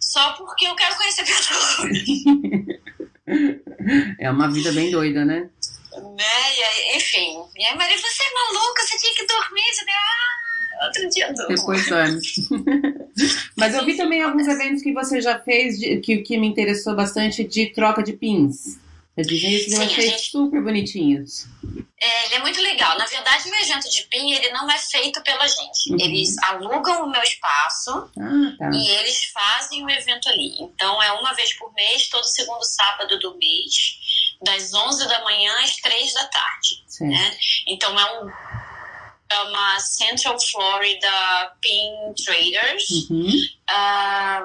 [0.00, 1.90] só porque eu quero conhecer pessoas.
[4.18, 5.50] é uma vida bem doida, né?
[6.16, 6.96] Né?
[6.96, 7.44] Enfim.
[7.56, 9.74] E aí, Maria, você é maluca, você tinha que dormir.
[9.74, 9.84] Você...
[9.90, 10.47] Ah,
[10.86, 11.48] outro dia não.
[11.48, 12.48] Depois anos.
[13.56, 16.94] Mas eu vi também alguns eventos que você já fez de, que, que me interessou
[16.94, 18.78] bastante de troca de pins.
[19.18, 20.30] Eu dizia isso eu achei gente...
[20.30, 21.46] super bonitinhos.
[22.00, 22.96] É, ele é muito legal.
[22.96, 25.90] Na verdade, o evento de PIN ele não é feito pela gente.
[25.90, 25.96] Uhum.
[25.98, 28.70] Eles alugam o meu espaço ah, tá.
[28.72, 30.54] e eles fazem o evento ali.
[30.60, 35.52] Então é uma vez por mês, todo segundo sábado do mês, das 11 da manhã
[35.64, 36.84] às 3 da tarde.
[37.00, 37.36] Né?
[37.66, 38.30] Então é um
[39.30, 43.30] chama Central Florida Pin Traders, uhum.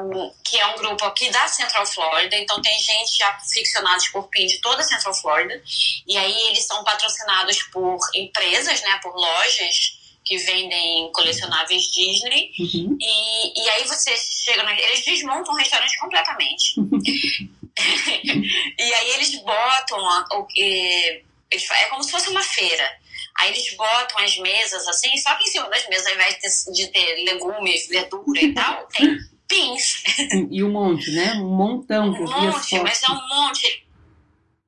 [0.02, 2.36] um, que é um grupo aqui da Central Florida.
[2.38, 5.62] Então tem gente já aficionados por pin de toda a Central Florida.
[6.08, 12.52] E aí eles são patrocinados por empresas, né, por lojas que vendem colecionáveis Disney.
[12.60, 12.98] Uhum.
[13.00, 16.76] E, e aí você chega, na, eles desmontam o restaurante completamente.
[18.80, 20.00] e aí eles botam
[20.34, 23.03] o que é como se fosse uma feira.
[23.38, 26.88] Aí eles botam as mesas assim, só que em cima das mesas, ao invés de
[26.88, 29.18] ter legumes, verdura e tal, tem
[29.48, 30.04] pins.
[30.52, 31.34] E um monte, né?
[31.34, 32.10] Um montão.
[32.10, 33.86] Um monte, mas é um monte.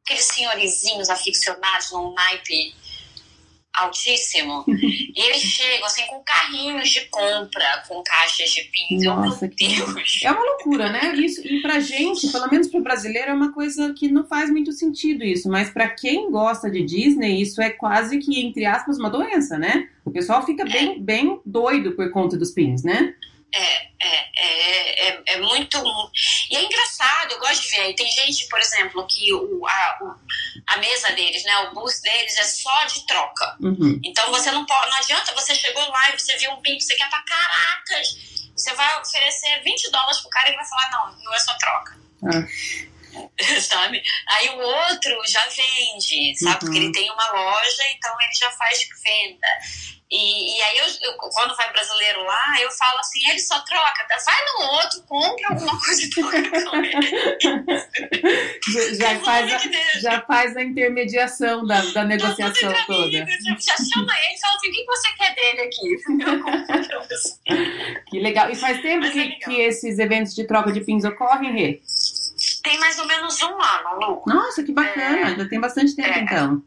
[0.03, 2.75] Aqueles senhorizinhos aficionados num naipe
[3.77, 4.63] altíssimo.
[4.67, 9.03] e eles chegam assim com carrinhos de compra, com caixas de pins.
[9.03, 10.19] Nossa, meu Deus!
[10.23, 11.13] É uma loucura, né?
[11.15, 14.71] Isso, e pra gente, pelo menos pro brasileiro, é uma coisa que não faz muito
[14.71, 15.49] sentido isso.
[15.49, 19.89] Mas para quem gosta de Disney, isso é quase que, entre aspas, uma doença, né?
[20.03, 20.99] O pessoal fica bem, é.
[20.99, 23.13] bem doido por conta dos pins, né?
[23.57, 25.81] É, é, é, é, é, muito.
[26.51, 27.95] E é engraçado, eu gosto de ver.
[27.95, 30.15] Tem gente, por exemplo, que o, a, o,
[30.67, 31.57] a mesa deles, né?
[31.59, 33.55] O bus deles é só de troca.
[33.61, 33.97] Uhum.
[34.03, 36.83] Então você não pode, não adianta você chegou lá e você viu um pin que
[36.83, 38.17] você quer pra caracas.
[38.53, 41.53] Você vai oferecer 20 dólares pro cara e ele vai falar, não, não é só
[41.57, 41.97] troca.
[42.25, 42.45] Ah.
[43.61, 44.01] sabe?
[44.27, 46.53] Aí o outro já vende, sabe?
[46.53, 46.59] Uhum.
[46.59, 49.47] Porque ele tem uma loja, então ele já faz venda.
[50.11, 54.05] E, e aí, eu, eu- quando vai brasileiro lá, eu falo assim: ele só troca,
[54.07, 54.15] tá?
[54.23, 57.75] vai no outro, compra alguma coisa e troca com ele.
[58.67, 63.01] Já, já faz a, já faz a intermediação da, da negociação Tá toda.
[63.23, 65.95] amigos, Já chama ele e fala assim: o que você quer dele aqui?
[66.31, 67.37] Eu compro pra você.
[68.09, 68.49] Que legal.
[68.51, 69.39] E faz tempo é que, legal.
[69.39, 71.81] que esses eventos de troca de pins ocorrem, Rê?
[72.65, 74.23] Tem mais ou menos um ano, Lu.
[74.25, 75.31] Nossa, que bacana.
[75.31, 75.35] É.
[75.37, 76.19] Já tem bastante tempo, É.
[76.19, 76.61] então.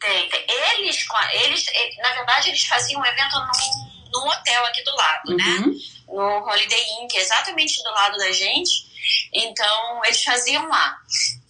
[0.00, 0.44] Tem, tem.
[0.48, 1.04] Eles,
[1.44, 5.44] eles, eh, na verdade, eles faziam um evento num, num hotel aqui do lado, né?
[5.66, 5.78] Uhum.
[6.08, 8.90] no Holiday Inn, que é exatamente do lado da gente.
[9.32, 10.96] Então, eles faziam lá.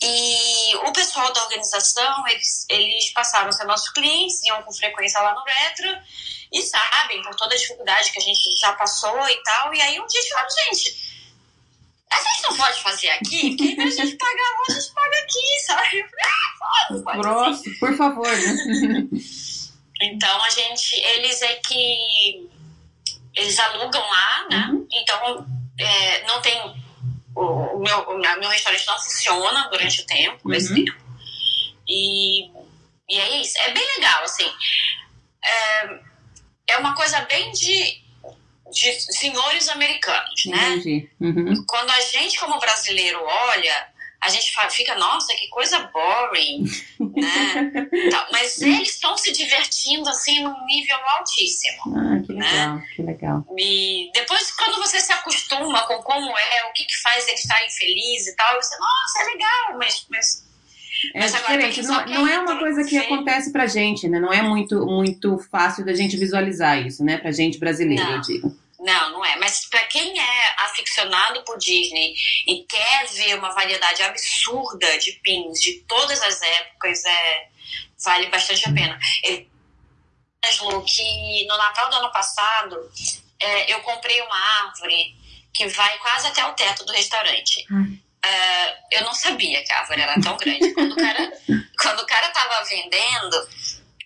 [0.02, 5.20] E o pessoal da organização, eles, eles passaram a ser nossos clientes, iam com frequência
[5.20, 5.98] lá no Retro,
[6.50, 9.74] e sabem por toda a dificuldade que a gente já passou e tal.
[9.74, 11.11] E aí um dia falaram, gente,
[12.12, 14.72] a gente não pode fazer aqui, porque em vez de a gente pagar lá, a
[14.72, 15.98] gente paga aqui, sabe?
[15.98, 17.22] Eu falei, Ah, pode, pode sim.
[17.22, 19.08] Próximo, por favor, né?
[20.04, 22.50] Então a gente, eles é que
[23.36, 24.68] eles alugam lá, né?
[24.72, 24.88] Uhum.
[24.92, 25.46] Então
[25.78, 26.60] é, não tem
[27.36, 27.40] o,
[27.76, 30.84] o meu, o meu restaurante não funciona durante o tempo, esse Uhum.
[30.84, 30.98] tempo.
[31.88, 32.46] E,
[33.08, 34.50] e é isso, é bem legal, assim.
[35.44, 36.00] É,
[36.72, 38.01] é uma coisa bem de,
[38.72, 40.82] de senhores americanos, né?
[41.20, 41.64] Uhum.
[41.66, 46.62] Quando a gente, como brasileiro, olha, a gente fica, nossa, que coisa boring,
[47.00, 47.72] né?
[48.12, 48.26] Tal.
[48.30, 51.82] Mas eles estão se divertindo, assim, num nível altíssimo.
[51.96, 53.46] Ah, que legal, que legal.
[53.58, 57.68] E depois, quando você se acostuma com como é, o que, que faz eles estarem
[57.70, 60.06] felizes e tal, você, nossa, é legal, mas...
[60.08, 60.44] mas
[61.12, 64.20] É Mas diferente, não, quer não é uma por coisa que acontece pra gente, né?
[64.20, 67.18] Não é muito, muito fácil da gente visualizar isso, né?
[67.18, 68.12] Pra gente brasileiro, Não.
[68.12, 68.61] eu digo.
[68.82, 69.36] Não, não é.
[69.36, 72.14] Mas para quem é aficionado por Disney
[72.46, 77.48] e quer ver uma variedade absurda de pins de todas as épocas, é,
[78.04, 78.98] vale bastante a pena.
[79.22, 79.50] Ele
[80.84, 82.76] que no Natal do ano passado
[83.40, 85.14] é, eu comprei uma árvore
[85.54, 87.64] que vai quase até o teto do restaurante.
[87.70, 87.98] Hum.
[88.24, 90.74] É, eu não sabia que a árvore era tão grande.
[90.74, 91.32] Quando o cara,
[91.80, 93.48] quando o cara tava vendendo,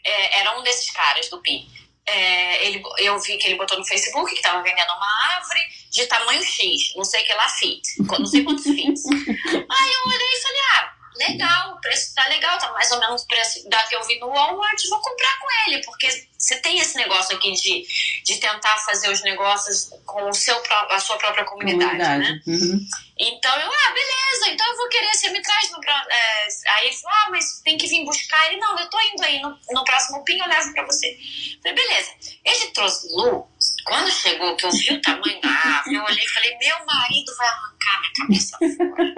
[0.05, 1.67] é, era um desses caras do PIN.
[2.09, 6.07] É, ele, eu vi que ele botou no Facebook que estava vendendo uma árvore de
[6.07, 9.05] tamanho X, não sei que lá fit, não sei quantos fits.
[9.11, 13.23] Aí eu olhei e falei, ah, legal, o preço tá legal, tá mais ou menos
[13.23, 16.79] o preço da que eu vi no Walmart, vou comprar com ele, porque você tem
[16.79, 17.87] esse negócio aqui de,
[18.25, 22.41] de tentar fazer os negócios com o seu, a sua própria comunidade, né?
[22.43, 22.43] Comunidade.
[22.47, 22.87] Uhum.
[23.19, 26.97] Então eu, ah, beleza, então eu vou querer, você me traz no é, Aí ele
[26.97, 28.47] falou, ah, mas tem que vir buscar.
[28.49, 31.07] Ele, não, eu tô indo aí, no, no próximo PIN eu levo pra você.
[31.09, 32.11] Eu falei, beleza.
[32.45, 33.49] Ele trouxe Lu,
[33.87, 37.37] quando chegou, que eu vi o tamanho da árvore, eu olhei e falei, meu marido
[37.37, 39.15] vai arrancar minha cabeça fora.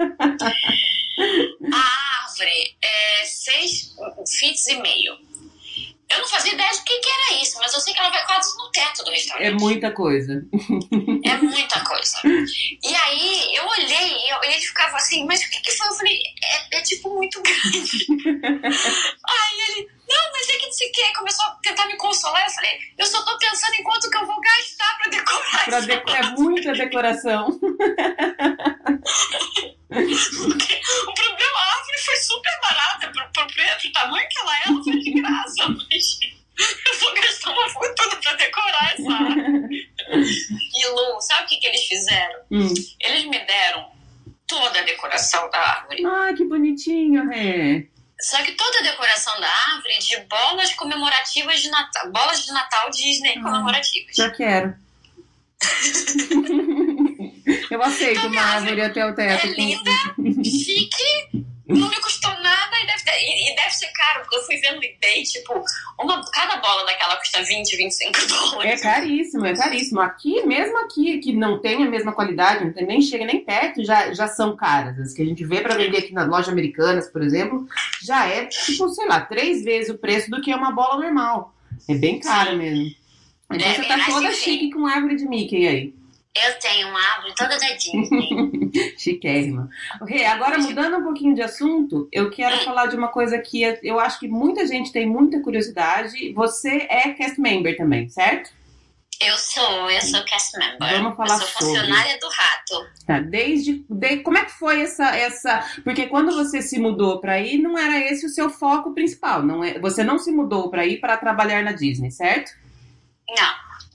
[1.73, 3.95] A árvore é seis
[4.39, 5.17] feet e meio.
[6.09, 8.25] Eu não fazia ideia de que, que era isso, mas eu sei que ela vai
[8.25, 9.45] quase no teto do restaurante.
[9.45, 10.43] É muita coisa.
[11.25, 12.17] É muita coisa.
[12.25, 15.87] E aí eu olhei e ele ficava assim, mas o que, que foi?
[15.87, 16.19] Eu falei,
[16.71, 18.05] é, é tipo muito grande.
[19.27, 21.13] aí ele, não, mas é que o que.
[21.13, 22.43] Começou a tentar me consolar.
[22.45, 25.79] Eu falei, eu só tô pensando em quanto que eu vou gastar pra decorar Pra
[25.81, 27.47] deco- é muita decoração.
[27.49, 27.59] O
[31.13, 34.97] problema, a árvore foi super barata pro, pro, pro tamanho que ela é, ela foi
[34.99, 35.67] de graça.
[35.91, 36.19] Mas
[36.87, 39.88] eu vou gastar uma fortuna pra decorar essa árvore.
[40.11, 42.39] E Lu, sabe o que, que eles fizeram?
[42.51, 42.73] Hum.
[42.99, 43.87] Eles me deram
[44.47, 46.03] toda a decoração da árvore.
[46.05, 47.87] Ah, que bonitinho, Rê.
[48.21, 52.11] Só que toda a decoração da árvore de bolas comemorativas de Natal.
[52.11, 53.41] Bolas de Natal Disney Ah.
[53.43, 54.15] comemorativas.
[54.15, 54.73] Já quero.
[57.69, 59.45] Eu aceito Então, uma árvore até o teto.
[59.47, 59.91] É linda,
[60.43, 61.45] chique,
[61.77, 64.57] não me custou nada e deve, ter- e, e deve ser caro, porque eu fui
[64.57, 65.63] ver no eBay, tipo,
[65.99, 68.81] uma, cada bola daquela custa 20, 25 É dólares.
[68.81, 69.99] caríssimo, é caríssimo.
[70.01, 73.83] Aqui, mesmo aqui, que não tem a mesma qualidade, não tem, nem chega nem perto,
[73.85, 74.99] já, já são caras.
[74.99, 77.67] As que a gente vê para vender aqui nas lojas americanas, por exemplo,
[78.01, 81.53] já é, tipo, sei lá, três vezes o preço do que uma bola normal.
[81.87, 82.91] É bem caro mesmo.
[83.51, 85.93] Então É, você tá toda chique com árvore de Mickey aí.
[86.35, 88.93] Eu tenho uma árvore toda da Disney.
[88.97, 89.69] Chiquérrima.
[90.07, 92.65] Rê, agora mudando um pouquinho de assunto, eu quero Hum.
[92.65, 96.31] falar de uma coisa que eu- acho que muita gente tem muita curiosidade.
[96.33, 98.51] Você é cast member também, certo?
[99.21, 100.77] Eu sou, eu sou cast member.
[101.01, 102.19] Vamos falar eu sou funcionária sobre.
[102.19, 102.89] do rato.
[103.05, 107.33] Tá, desde, de, como é que foi essa, essa, porque quando você se mudou para
[107.33, 109.77] aí, não era esse o seu foco principal, não é?
[109.79, 112.51] Você não se mudou para ir para trabalhar na Disney, certo?
[113.27, 113.53] Não,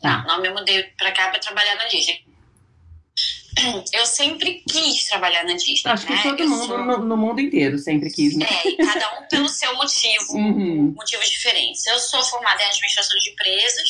[0.09, 0.25] Tá.
[0.27, 2.23] não, me mudei pra cá pra trabalhar na Disney.
[3.93, 5.81] Eu sempre quis trabalhar na Disney.
[5.85, 6.23] Acho que né?
[6.23, 8.47] todo Eu mundo sou- no, no mundo inteiro sempre quis, né?
[8.65, 10.93] É, e cada um pelo seu motivo, Uhum.
[10.97, 11.87] motivos diferentes.
[11.87, 13.89] Eu sou formada em administração de empresas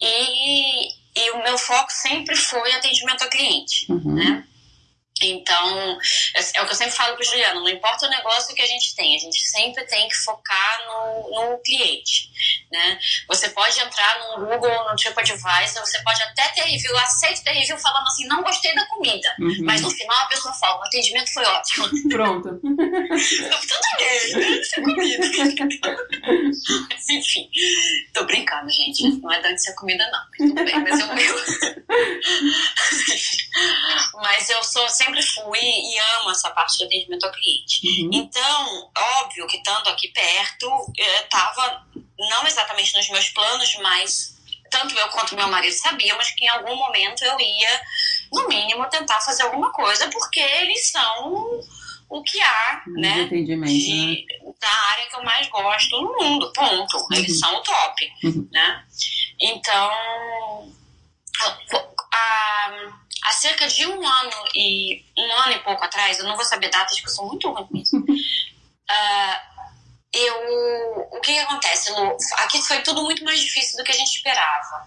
[0.00, 4.14] e, e o meu foco sempre foi atendimento ao cliente, Uhum.
[4.14, 4.44] né?
[5.22, 5.98] Então,
[6.34, 8.96] é o que eu sempre falo pro Juliano, não importa o negócio que a gente
[8.96, 12.32] tem, a gente sempre tem que focar no, no cliente,
[12.70, 12.98] né?
[13.28, 17.78] Você pode entrar no Google, no TripAdvisor, você pode até ter review, aceito ter review
[17.78, 19.36] falando assim, não gostei da comida.
[19.38, 19.58] Uhum.
[19.62, 21.88] Mas no final a pessoa fala, o atendimento foi ótimo.
[22.10, 22.48] Pronto.
[22.48, 24.48] Tudo bem, né?
[24.60, 25.28] Isso é comida.
[26.90, 27.48] Mas, enfim,
[28.12, 29.04] tô brincando, gente.
[29.20, 30.48] Não é dando ser comida, não.
[30.48, 31.06] Tudo bem, mas eu...
[34.14, 37.80] Mas eu sou, sempre fui e amo essa parte de atendimento ao cliente.
[38.02, 38.10] Uhum.
[38.12, 38.90] Então,
[39.20, 41.86] óbvio que estando aqui perto, estava
[42.18, 44.34] não exatamente nos meus planos, mas
[44.70, 47.80] tanto eu quanto meu marido sabíamos que em algum momento eu ia,
[48.32, 51.60] no mínimo, tentar fazer alguma coisa, porque eles são
[52.08, 53.22] o que há, De né?
[53.24, 53.78] atendimento, né?
[53.78, 54.26] de-
[54.60, 57.06] da área que eu mais gosto no mundo, ponto.
[57.12, 57.38] Eles Uhum.
[57.38, 58.48] são o top, Uhum.
[58.52, 58.84] né?
[59.40, 59.90] Então,
[62.12, 62.72] há,
[63.22, 66.70] há cerca de um ano e um ano e pouco atrás, eu não vou saber
[66.70, 67.96] datas porque eu sou muito ruim com isso.
[70.14, 72.16] Eu, o que, que acontece, Lu?
[72.36, 74.86] Aqui foi tudo muito mais difícil do que a gente esperava.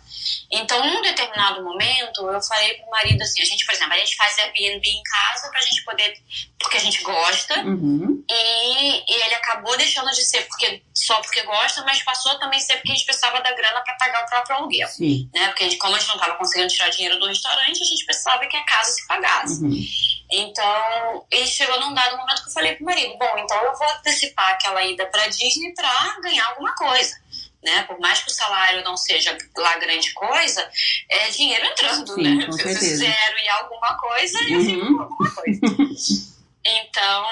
[0.50, 4.16] Então, num determinado momento, eu falei pro marido assim: a gente, por exemplo, a gente
[4.16, 6.14] faz Airbnb em casa pra gente poder,
[6.58, 8.24] porque a gente gosta, Uhum.
[8.30, 12.60] e, e ele acabou deixando de ser porque, só porque gosta, mas passou a também
[12.62, 14.88] ser porque a gente precisava da grana para pagar o próprio aluguel.
[14.88, 15.30] Sim.
[15.34, 15.48] Né?
[15.48, 18.06] Porque a gente, como a gente não estava conseguindo tirar dinheiro do restaurante, a gente
[18.06, 19.62] precisava que a casa se pagasse.
[19.62, 19.86] Uhum.
[20.30, 23.90] Então, e chegou num dado momento que eu falei pro marido: bom, então eu vou
[23.92, 27.16] antecipar aquela ida pra Disney pra ganhar alguma coisa.
[27.64, 27.84] Né?
[27.84, 30.70] Por mais que o salário não seja lá grande coisa,
[31.10, 32.46] é dinheiro entrando, Sim, né?
[32.46, 32.98] com certeza.
[32.98, 34.66] zero e alguma coisa, eu Uhum.
[34.66, 35.60] fico com alguma coisa.
[36.70, 37.26] Então,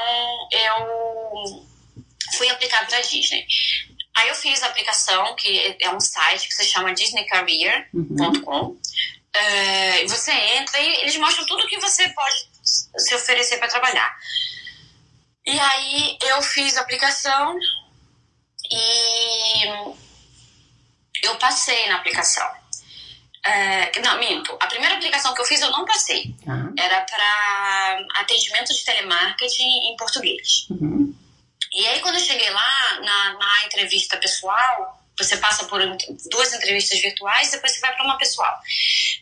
[0.50, 1.66] eu
[2.38, 3.46] fui aplicar para Disney.
[4.16, 8.56] Aí eu fiz a aplicação, que é um site que se chama disneycareer.com.
[8.62, 8.80] Uhum.
[9.34, 12.48] É, você entra e eles mostram tudo que você pode
[12.98, 14.18] se oferecer para trabalhar.
[15.46, 17.58] E aí eu fiz a aplicação
[18.72, 19.66] e
[21.24, 22.50] eu passei na aplicação.
[23.46, 24.58] É, não, minto.
[24.60, 26.36] A primeira aplicação que eu fiz eu não passei.
[26.44, 26.72] Tá.
[26.78, 30.66] Era para atendimento de telemarketing em português.
[30.72, 31.16] Uhum.
[31.72, 35.80] E aí, quando eu cheguei lá, na, na entrevista pessoal, você passa por
[36.30, 38.60] duas entrevistas virtuais, depois você vai para uma pessoal.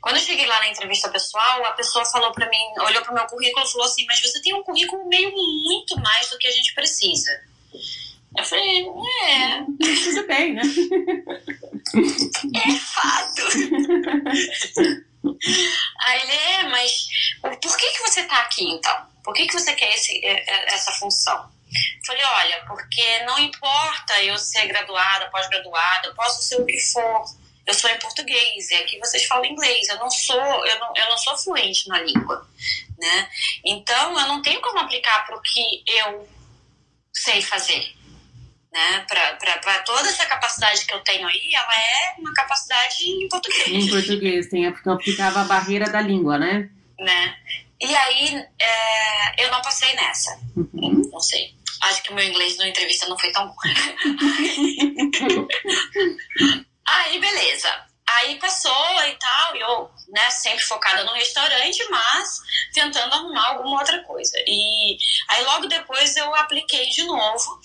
[0.01, 3.15] Quando eu cheguei lá na entrevista pessoal, a pessoa falou para mim, olhou para o
[3.15, 6.47] meu currículo e falou assim: Mas você tem um currículo meio muito mais do que
[6.47, 7.31] a gente precisa.
[8.37, 8.87] Eu falei:
[9.23, 9.59] É,
[10.03, 10.61] Tudo bem, né?
[12.55, 13.43] é fato.
[16.01, 17.07] Aí ele é, mas
[17.41, 19.07] por que, que você tá aqui então?
[19.23, 21.49] Por que, que você quer esse, é, é, essa função?
[21.97, 26.80] Eu Falei, olha, porque não importa eu ser graduada, pós-graduada, eu posso ser o que
[26.80, 27.24] for.
[27.65, 29.88] Eu sou em português, e aqui vocês falam inglês.
[29.88, 32.45] Eu não sou, eu não, eu não sou fluente na língua,
[32.99, 33.30] né?
[33.63, 36.28] Então eu não tenho como aplicar para o que eu
[37.13, 37.93] sei fazer,
[38.71, 39.05] né?
[39.07, 43.89] Para toda essa capacidade que eu tenho aí, ela é uma capacidade em português Em
[43.89, 46.69] português tem a, ficava a barreira da língua, né?
[46.99, 47.38] né?
[47.80, 50.39] E aí é, eu não passei nessa.
[50.55, 51.09] Uhum.
[51.11, 51.53] Não sei.
[51.82, 53.55] Acho que o meu inglês na entrevista não foi tão bom.
[56.86, 57.86] aí, beleza.
[58.05, 62.39] Aí passou e tal, e eu, né, sempre focada no restaurante, mas
[62.74, 64.38] tentando arrumar alguma outra coisa.
[64.45, 64.97] E
[65.30, 67.59] aí logo depois eu apliquei de novo.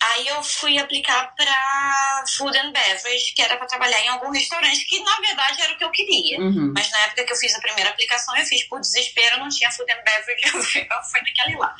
[0.00, 4.84] Aí eu fui aplicar para Food and Beverage, que era para trabalhar em algum restaurante,
[4.86, 6.40] que na verdade era o que eu queria.
[6.40, 6.72] Uhum.
[6.74, 9.70] Mas na época que eu fiz a primeira aplicação, eu fiz por desespero, não tinha
[9.70, 11.74] food and beverage, eu fui, eu fui naquele lá.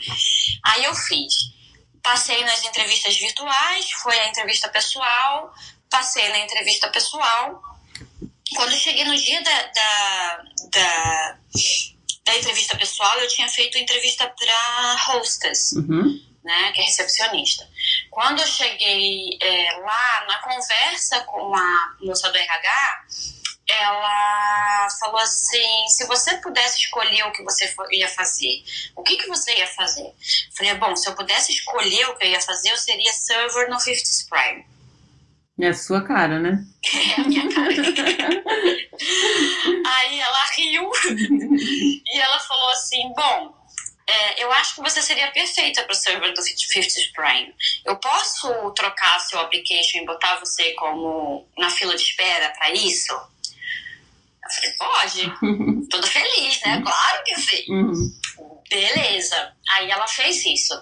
[0.64, 1.52] Aí eu fiz.
[2.02, 5.54] Passei nas entrevistas virtuais, foi a entrevista pessoal,
[5.88, 7.62] passei na entrevista pessoal.
[8.56, 11.38] Quando eu cheguei no dia da, da, da,
[12.24, 16.20] da entrevista pessoal, eu tinha feito entrevista para hostess Uhum.
[16.44, 17.68] né, que é recepcionista.
[18.10, 23.04] Quando eu cheguei é, lá, na conversa com a moça do RH,
[23.80, 28.62] ela falou assim, se você pudesse escolher o que você ia fazer,
[28.96, 30.06] o que, que você ia fazer?
[30.06, 30.14] Eu
[30.56, 33.76] Falei, bom, se eu pudesse escolher o que eu ia fazer, eu seria server no
[33.76, 34.64] 50s Prime.
[35.60, 36.64] É a sua cara, né?
[37.16, 37.72] É a minha cara.
[39.96, 40.90] Aí ela riu
[42.06, 43.54] e ela falou assim: Bom,
[44.06, 47.54] é, eu acho que você seria perfeita para o server do 50 Spring.
[47.84, 53.14] Eu posso trocar seu application e botar você como na fila de espera para isso?
[54.44, 55.88] Eu falei, pode.
[55.90, 56.82] Toda feliz, né?
[56.82, 57.64] Claro que sim.
[57.68, 58.20] Uhum.
[58.68, 59.52] Beleza.
[59.70, 60.74] Aí ela fez isso.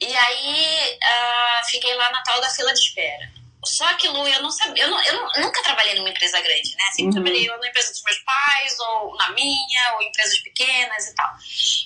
[0.00, 3.36] E aí uh, fiquei lá na tal da fila de espera.
[3.66, 6.74] Só que, Lu, eu não sabia, eu, não, eu, não, nunca trabalhei numa empresa grande,
[6.76, 6.84] né?
[6.90, 7.10] Sempre uhum.
[7.12, 11.14] trabalhei ou na empresa dos meus pais, ou na minha, ou em empresas pequenas e
[11.14, 11.34] tal.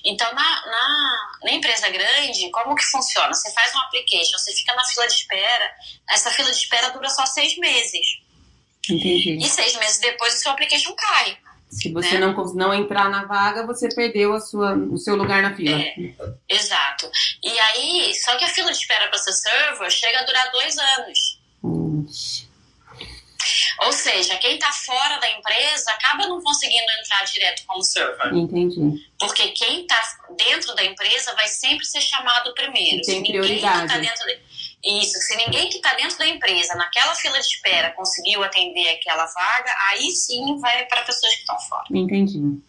[0.04, 3.32] Então, na, na, na, empresa grande, como que funciona?
[3.32, 5.74] Você faz um application, você fica na fila de espera,
[6.10, 8.19] essa fila de espera dura só seis meses.
[8.95, 9.38] Entendi.
[9.38, 11.36] E seis meses depois o seu application cai.
[11.70, 12.26] Se você né?
[12.26, 15.78] não, não entrar na vaga, você perdeu a sua, o seu lugar na fila.
[15.80, 15.95] É,
[16.49, 17.09] exato.
[17.45, 20.76] E aí, só que a fila de espera para ser server chega a durar dois
[20.76, 21.41] anos.
[23.82, 28.34] Ou seja, quem está fora da empresa acaba não conseguindo entrar direto como server.
[28.34, 29.07] Entendi.
[29.18, 30.01] Porque quem está
[30.36, 33.01] dentro da empresa vai sempre ser chamado primeiro.
[33.03, 33.93] Tem se prioridade.
[33.93, 34.38] Tá dentro de...
[34.84, 39.26] Isso, se ninguém que está dentro da empresa, naquela fila de espera, conseguiu atender aquela
[39.26, 41.84] vaga, aí sim vai para pessoas que estão fora.
[41.90, 42.60] Entendi.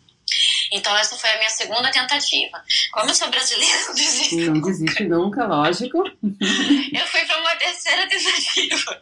[0.72, 2.64] Então, essa foi a minha segunda tentativa.
[2.94, 4.36] Como eu sou brasileira, não desisto.
[4.36, 5.98] Não desiste nunca, lógico.
[6.24, 9.02] eu fui para uma terceira tentativa.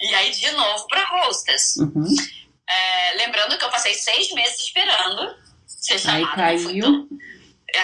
[0.00, 1.76] E aí, de novo, para hostess.
[1.76, 2.14] Uhum.
[2.68, 5.34] É, lembrando que eu passei seis meses esperando
[5.66, 6.44] ser chamada.
[6.44, 7.08] Aí caiu.
[7.12, 7.35] É,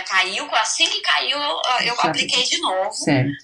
[0.07, 1.39] caiu, assim que caiu,
[1.85, 2.93] eu apliquei de novo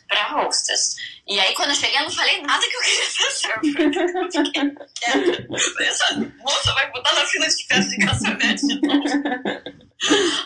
[0.08, 0.96] para hostess.
[1.26, 4.76] E aí, quando eu cheguei, eu não falei nada que eu queria ser server.
[5.80, 9.04] Essa moça vai botar na fila de festa de casamento de novo.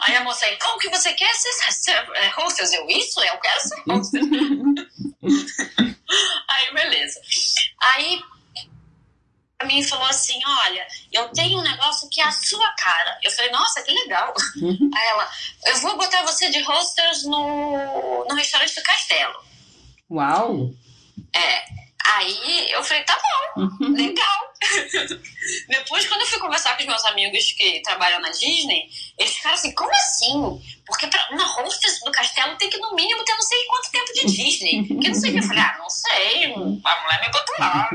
[0.00, 2.16] Aí a moça aí, como que você quer ser server?
[2.16, 2.72] É, hostess?
[2.72, 3.20] Eu, isso?
[3.22, 4.24] Eu quero ser hostess.
[6.48, 7.20] aí, beleza.
[7.80, 8.20] Aí,
[9.62, 13.18] a mim falou assim: Olha, eu tenho um negócio que é a sua cara.
[13.22, 14.34] Eu falei: Nossa, que legal.
[14.56, 14.90] Uhum.
[14.94, 15.30] Aí ela:
[15.66, 19.34] Eu vou botar você de hostess no, no restaurante do castelo.
[20.10, 20.70] Uau!
[21.34, 21.82] É.
[22.04, 23.16] Aí eu falei, tá
[23.56, 23.92] bom, uhum.
[23.92, 24.31] legal.
[25.68, 29.54] Depois, quando eu fui conversar com os meus amigos que trabalham na Disney, eles ficaram
[29.54, 30.62] assim, como assim?
[30.86, 34.12] Porque pra uma hostess do castelo tem que, no mínimo, ter não sei quanto tempo
[34.12, 34.84] de Disney.
[34.86, 35.38] Que não sei o que.
[35.40, 37.90] Eu falei, ah, não sei, a mulher me botou lá.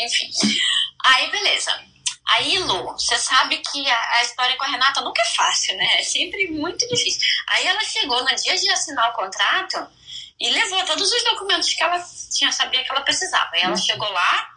[0.00, 0.30] Enfim.
[1.04, 1.88] Aí, beleza.
[2.28, 5.98] Aí, Lu, você sabe que a, a, história com a Renata nunca é fácil, né?
[5.98, 7.22] É sempre muito difícil.
[7.46, 9.88] Aí ela chegou no dia de assinar o contrato
[10.38, 11.98] e levou todos os documentos que ela
[12.30, 13.56] tinha, sabia que ela precisava.
[13.56, 13.76] E ela uhum.
[13.76, 14.48] chegou lá,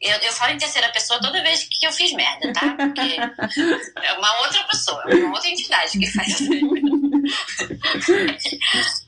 [0.00, 2.74] eu, eu falo em terceira pessoa toda vez que eu fiz merda, tá?
[2.76, 3.16] Porque
[4.02, 6.40] é uma outra pessoa, é uma outra entidade que faz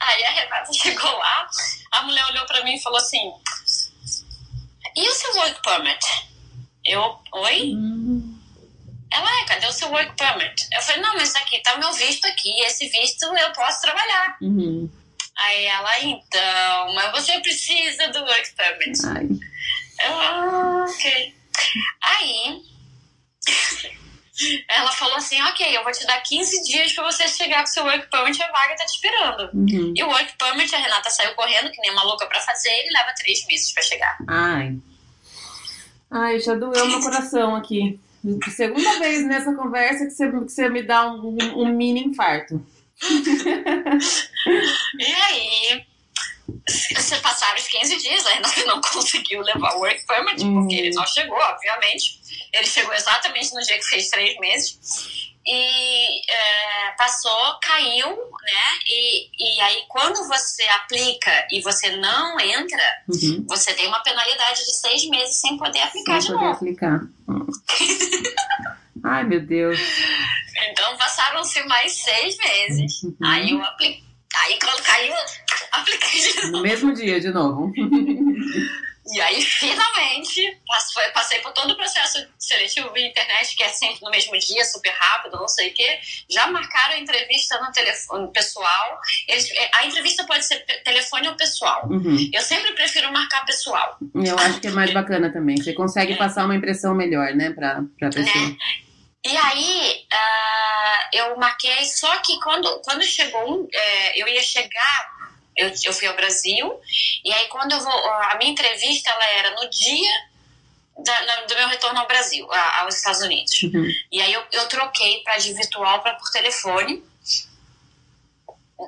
[0.01, 1.49] Aí a Renata chegou lá,
[1.93, 3.33] a mulher olhou pra mim e falou assim:
[4.97, 6.05] E o seu work permit?
[6.85, 7.73] Eu, oi?
[9.13, 10.67] Ela é, cadê o seu work permit?
[10.73, 14.37] Eu falei, não, mas aqui tá meu visto aqui, esse visto eu posso trabalhar.
[14.41, 14.91] Uhum.
[15.37, 18.99] Aí ela, então, mas você precisa do work permit.
[19.07, 19.29] Ai.
[20.07, 21.35] Ah, ok.
[22.03, 22.63] Aí,
[24.69, 27.85] ela falou assim, ok, eu vou te dar 15 dias pra você chegar com seu
[27.85, 29.51] work permit, a vaga tá te esperando.
[29.55, 29.93] Uhum.
[29.95, 32.93] E o work permit, a Renata saiu correndo, que nem uma louca pra fazer, ele
[32.93, 34.17] leva três meses pra chegar.
[34.27, 34.79] Ai.
[36.11, 38.01] Ai, já doeu meu coração aqui.
[38.55, 42.65] Segunda vez nessa conversa que você, que você me dá um, um mini infarto.
[44.99, 45.87] e aí,
[46.95, 50.61] você passaram os 15 dias, a Renata não conseguiu levar o work permit, uhum.
[50.61, 52.21] porque ele não chegou, obviamente.
[52.53, 55.31] Ele chegou exatamente no dia que fez três meses.
[55.47, 58.79] E é, passou, caiu, né?
[58.87, 63.47] E, e aí, quando você aplica e você não entra, uhum.
[63.49, 66.57] você tem uma penalidade de seis meses sem poder aplicar sem de poder novo.
[66.57, 67.01] Aplicar.
[69.03, 69.79] Ai, meu Deus.
[70.71, 73.03] Então passaram-se mais seis meses.
[73.03, 73.17] Uhum.
[73.23, 74.10] Aí eu apliquei.
[74.37, 75.15] Aí quando caiu,
[75.73, 76.53] apliquei de novo.
[76.53, 77.73] No mesmo dia, de novo.
[79.13, 80.59] E aí, finalmente,
[81.13, 84.93] passei por todo o processo seletivo via internet, que é sempre no mesmo dia, super
[84.93, 85.99] rápido, não sei o quê.
[86.29, 89.01] Já marcaram a entrevista no telefone pessoal.
[89.27, 91.89] Eles, é, a entrevista pode ser telefone ou pessoal.
[91.91, 92.31] Uhum.
[92.33, 93.99] Eu sempre prefiro marcar pessoal.
[94.15, 95.57] Eu acho que é mais bacana também.
[95.57, 96.17] Você consegue é.
[96.17, 98.47] passar uma impressão melhor, né, pra, pra pessoa.
[98.47, 98.57] Né?
[99.25, 103.71] E aí, uh, eu marquei, só que quando, quando chegou, uh,
[104.15, 105.11] eu ia chegar,
[105.57, 106.81] eu, eu fui ao Brasil,
[107.23, 110.11] e aí quando eu vou, a minha entrevista, ela era no dia
[111.05, 113.63] da, do meu retorno ao Brasil, a, aos Estados Unidos.
[113.63, 113.89] Uhum.
[114.11, 117.05] E aí eu, eu troquei para de virtual para por telefone,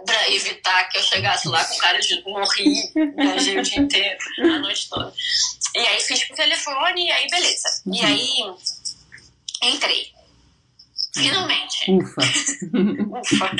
[0.06, 4.58] para evitar que eu chegasse lá com cara de morri, viajei o dia inteiro, a
[4.58, 5.12] noite toda.
[5.74, 7.82] E aí fiz pro telefone, e aí beleza.
[7.86, 7.94] Uhum.
[7.94, 8.54] E aí
[9.62, 10.12] entrei.
[11.14, 11.90] Finalmente.
[11.90, 12.22] Ufa.
[13.20, 13.50] Ufa.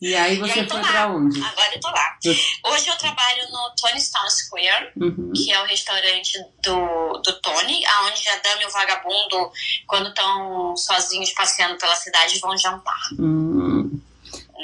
[0.00, 0.88] E aí você e aí, foi lá.
[0.88, 1.42] pra onde?
[1.42, 2.18] Agora eu tô lá.
[2.64, 5.32] Hoje eu trabalho no Tony's Town Square, uhum.
[5.34, 9.50] que é o restaurante do, do Tony, aonde a dama e o vagabundo,
[9.86, 13.00] quando estão sozinhos passeando pela cidade, vão jantar.
[13.18, 14.00] Uhum.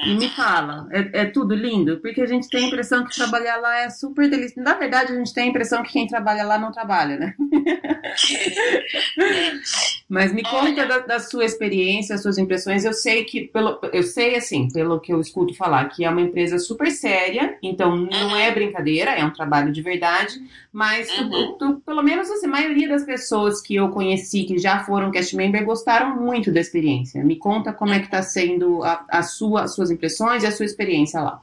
[0.04, 1.98] E me fala, é, é, tudo lindo?
[1.98, 4.64] Porque a gente tem a impressão que trabalhar lá é super delicioso.
[4.64, 7.34] Na verdade, a gente tem a impressão que quem trabalha lá não trabalha, né?
[10.08, 12.84] Mas me conta da, da, sua experiência, suas impressões.
[12.84, 16.20] Eu sei que, pelo, eu sei assim, pelo que eu escuto falar, que é uma
[16.20, 18.36] empresa super séria, então não uhum.
[18.36, 20.42] é brincadeira, é um trabalho de verdade.
[20.72, 21.30] Mas uhum.
[21.30, 25.10] tu, tu, pelo menos assim, a maioria das pessoas que eu conheci que já foram
[25.10, 27.22] cast member gostaram muito da experiência.
[27.22, 30.52] Me conta como é que está sendo a, a sua, as suas impressões e a
[30.52, 31.40] sua experiência lá.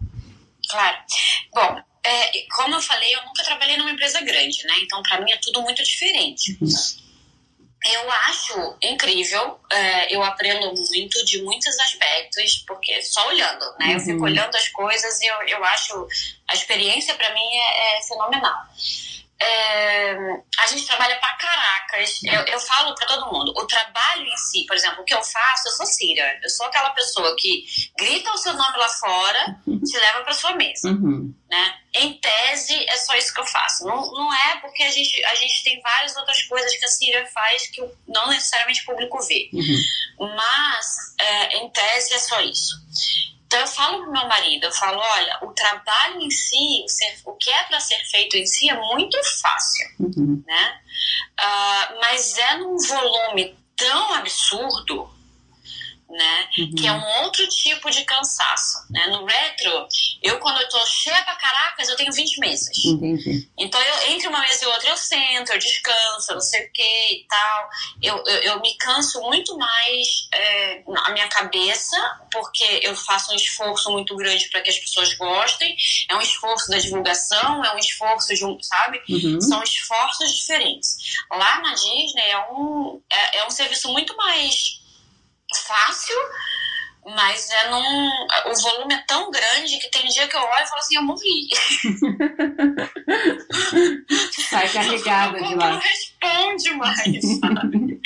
[0.69, 0.97] Claro.
[1.53, 4.75] Bom, é, como eu falei, eu nunca trabalhei numa empresa grande, né?
[4.81, 6.57] Então, para mim é tudo muito diferente.
[6.61, 6.69] Uhum.
[7.85, 13.87] Eu acho incrível, é, eu aprendo muito de muitos aspectos, porque só olhando, né?
[13.87, 13.91] Uhum.
[13.93, 14.23] Eu fico uhum.
[14.23, 16.07] olhando as coisas e eu, eu acho
[16.47, 18.65] a experiência para mim é, é fenomenal.
[19.41, 20.15] É,
[20.57, 22.19] a gente trabalha pra caracas.
[22.23, 25.23] Eu, eu falo para todo mundo, o trabalho em si, por exemplo, o que eu
[25.23, 26.39] faço, eu sou Cira.
[26.43, 27.63] Eu sou aquela pessoa que
[27.97, 30.89] grita o seu nome lá fora, te leva para sua mesa.
[30.89, 31.33] Uhum.
[31.49, 31.75] Né?
[31.93, 33.85] Em tese, é só isso que eu faço.
[33.85, 37.25] Não, não é porque a gente, a gente tem várias outras coisas que a Cira
[37.27, 39.49] faz que não necessariamente o público vê.
[39.53, 40.35] Uhum.
[40.35, 42.75] Mas, é, em tese, é só isso.
[43.49, 46.85] Então eu falo pro meu marido, eu falo, olha, o trabalho em si,
[47.25, 50.43] o, que é para ser feito em si é muito fácil, uhum.
[50.45, 50.79] né?
[51.39, 55.09] Uh, mas é num volume tão absurdo
[56.09, 56.47] né?
[56.57, 56.75] Uhum.
[56.75, 59.07] Que é um outro tipo de cansaço, né?
[59.07, 59.87] No retro,
[60.23, 62.85] eu quando eu tô cheia pra caracas, eu tenho 20 mesas.
[62.85, 63.47] Entendi.
[63.57, 67.13] Então, eu, entre uma mesa e outra, eu sento, eu descanso, não sei o que
[67.13, 67.69] e tal.
[68.01, 71.97] Eu, eu, eu me canso muito mais é, a minha cabeça,
[72.31, 75.75] porque eu faço um esforço muito grande para que as pessoas gostem.
[76.09, 79.01] É um esforço da divulgação, é um esforço de um, sabe?
[79.07, 79.39] Uhum.
[79.41, 81.19] São esforços diferentes.
[81.29, 84.79] Lá na Disney é um, é, é um serviço muito mais
[85.55, 86.15] fácil,
[87.05, 88.09] mas é num.
[88.51, 91.03] O volume é tão grande que tem dia que eu olho e falo assim, eu
[91.03, 91.49] morri.
[94.49, 95.71] Sai carregada de lá.
[95.71, 97.99] Não responde mais, sabe?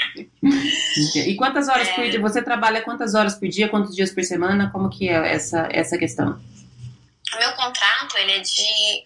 [1.16, 1.94] E quantas horas é...
[1.94, 2.20] por dia?
[2.20, 4.70] Você trabalha quantas horas por dia, quantos dias por semana?
[4.72, 6.38] Como que é essa, essa questão?
[7.40, 9.04] Meu contrato, ele é de,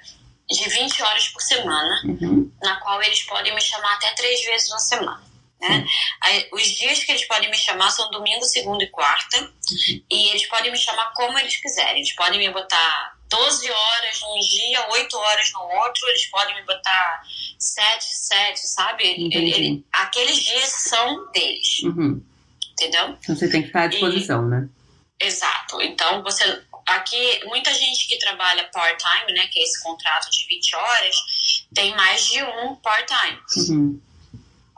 [0.50, 2.52] de 20 horas por semana, uhum.
[2.62, 5.27] na qual eles podem me chamar até três vezes na semana.
[5.60, 5.86] Né?
[6.22, 9.40] Aí, os dias que eles podem me chamar são domingo, segunda e quarta.
[9.42, 10.04] Uhum.
[10.10, 11.98] E eles podem me chamar como eles quiserem.
[11.98, 16.08] Eles podem me botar 12 horas num dia, 8 horas no outro.
[16.10, 17.24] Eles podem me botar
[17.58, 19.04] 7, 7, sabe?
[19.04, 21.82] Ele, ele, aqueles dias são deles.
[21.84, 22.24] Uhum.
[22.74, 23.18] Entendeu?
[23.24, 24.70] Então você tem que estar à disposição, e, né?
[25.20, 25.82] Exato.
[25.82, 26.62] Então você.
[26.86, 31.16] Aqui, muita gente que trabalha part-time, né, que é esse contrato de 20 horas,
[31.76, 33.38] tem mais de um part-time.
[33.58, 34.02] Uhum.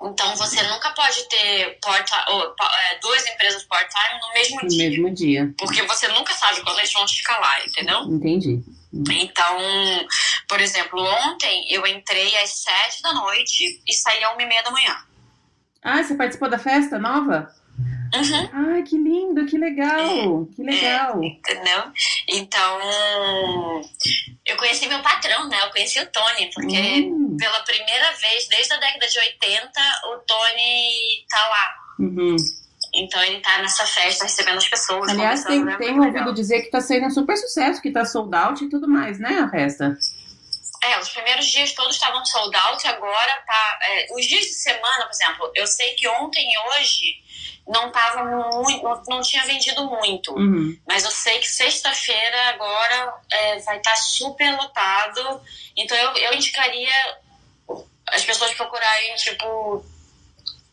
[0.01, 4.89] Então você nunca pode ter porta, ou, é, duas empresas part-time no mesmo no dia.
[4.89, 5.53] mesmo dia.
[5.57, 7.99] Porque você nunca sabe quando eles vão te escalar, entendeu?
[8.03, 8.63] Entendi.
[8.93, 9.57] Então,
[10.47, 14.63] por exemplo, ontem eu entrei às sete da noite e saí às uma e meia
[14.63, 14.95] da manhã.
[15.81, 17.53] Ah, você participou da festa nova?
[18.15, 18.73] Uhum.
[18.73, 21.23] Ai, que lindo, que legal, é, que legal.
[21.23, 21.83] É, entendeu?
[22.27, 23.81] Então,
[24.45, 25.57] eu conheci meu patrão, né?
[25.63, 27.37] Eu conheci o Tony, porque uhum.
[27.37, 29.71] pela primeira vez, desde a década de 80,
[30.05, 31.75] o Tony tá lá.
[31.99, 32.35] Uhum.
[32.93, 35.09] Então ele tá nessa festa recebendo as pessoas.
[35.09, 35.77] Aliás, tem, né?
[35.77, 38.87] tem ouvido dizer que tá sendo um super sucesso, que tá sold out e tudo
[38.87, 39.95] mais, né, a festa?
[40.81, 43.79] É, os primeiros dias todos estavam sold out, agora tá.
[43.83, 47.17] É, os dias de semana, por exemplo, eu sei que ontem e hoje
[47.69, 50.33] não tava muito, não, não tinha vendido muito.
[50.33, 50.75] Uhum.
[50.87, 55.41] Mas eu sei que sexta-feira agora é, vai estar tá super lotado.
[55.77, 57.17] Então eu, eu indicaria
[58.07, 59.85] as pessoas procurarem, tipo,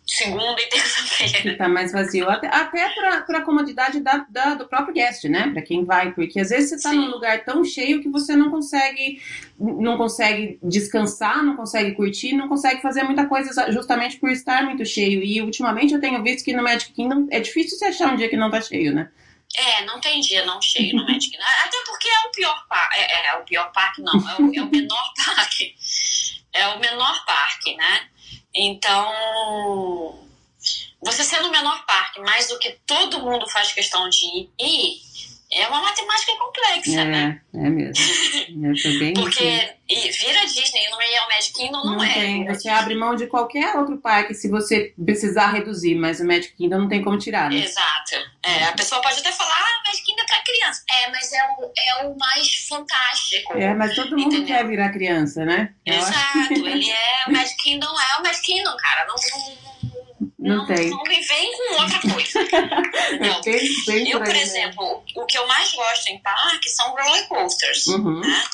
[0.07, 1.59] segunda e terça-feira.
[1.59, 2.31] Tá mais vazio.
[2.31, 5.51] Até, até para a comodidade da, da, do próprio guest, né?
[5.53, 8.51] Para quem vai, porque às vezes você está num lugar tão cheio que você não
[8.51, 9.21] consegue
[9.59, 14.85] não consegue descansar, não consegue curtir, não consegue fazer muita coisa justamente por estar muito
[14.85, 15.23] cheio.
[15.23, 18.29] E ultimamente eu tenho visto que no Magic Kingdom é difícil você achar um dia
[18.29, 19.11] que não tá cheio, né?
[19.57, 21.45] É, não tem dia não cheio no Magic Kingdom.
[21.65, 22.97] Até porque é o pior parque.
[22.99, 24.13] É, é, é, o pior parque, não.
[24.15, 25.75] É o, é o menor parque.
[26.53, 28.09] É o menor parque, né?
[28.59, 30.19] Então,
[31.03, 35.03] você sendo o menor parque, mais do que todo mundo faz questão de ir,
[35.53, 37.41] é uma matemática complexa, é, né?
[37.55, 38.05] É mesmo.
[38.67, 42.13] É, foi bem Porque e vira Disney no meio ao Magic Kingdom não, não é.
[42.13, 42.45] Tem.
[42.47, 46.79] Você abre mão de qualquer outro parque se você precisar reduzir, mas o Magic Kingdom
[46.79, 47.59] não tem como tirar, né?
[47.59, 48.17] Exato.
[48.45, 50.83] É, a pessoa pode até falar, ah, o Magic Kingdom é pra criança.
[50.91, 53.53] É, mas é o, é o mais fantástico.
[53.57, 54.47] É, mas todo mundo entendeu?
[54.47, 55.73] quer virar criança, né?
[55.87, 56.55] Exato.
[56.67, 59.07] Ele é, o Magic Kingdom é o Magic Kingdom, cara.
[59.07, 59.96] Não, não
[60.47, 60.91] não, não, tem.
[60.91, 62.41] Não me vem com outra coisa.
[63.21, 63.41] não.
[63.43, 67.87] Bem, bem eu, por exemplo, o que eu mais gosto em parque são roller coasters.
[67.89, 68.21] Uhum.
[68.21, 68.45] Né?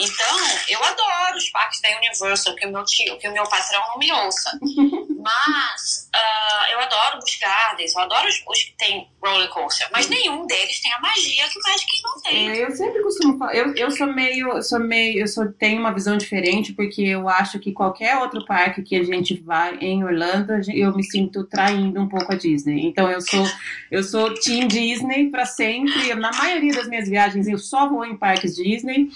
[0.00, 0.38] Então,
[0.68, 3.98] eu adoro os parques da Universal, que o meu tio, que o meu patrão não
[3.98, 4.58] me ouça.
[5.22, 10.08] Mas uh, eu adoro os Gardens, eu adoro os, os, que tem roller coaster, mas
[10.08, 12.50] nenhum deles tem a magia que o Magic não tem.
[12.50, 15.94] É, eu sempre costumo falar, eu, eu sou meio, sou meio, eu sou, tenho uma
[15.94, 20.54] visão diferente, porque eu acho que qualquer outro parque que a gente vai em Orlando,
[20.74, 22.86] eu me sinto traindo um pouco a Disney.
[22.86, 23.46] Então eu sou,
[23.90, 26.14] eu sou Team Disney para sempre.
[26.14, 29.10] Na maioria das minhas viagens eu só vou em parques Disney.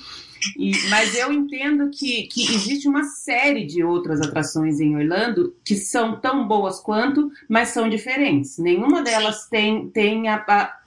[0.56, 5.74] E, mas eu entendo que, que existe uma série de outras atrações em Orlando que
[5.74, 8.58] são tão boas quanto, mas são diferentes.
[8.58, 10.78] Nenhuma delas tem, tem a, a,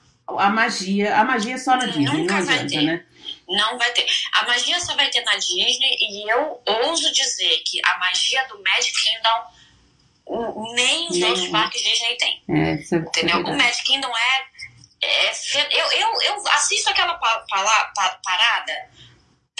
[0.46, 1.16] a magia.
[1.16, 2.82] A magia só na Disney, Nunca não adianta, ter.
[2.82, 3.04] né?
[3.48, 4.06] Não vai ter.
[4.32, 8.62] A magia só vai ter na Disney e eu ouso dizer que a magia do
[8.62, 9.59] Magic Kingdom
[10.74, 12.42] nem os outros parques Disney tem.
[12.48, 13.38] É, é entendeu?
[13.40, 15.32] o Magic Kingdom é, é
[15.72, 18.90] eu, eu, eu assisto aquela pa, pa, pa, parada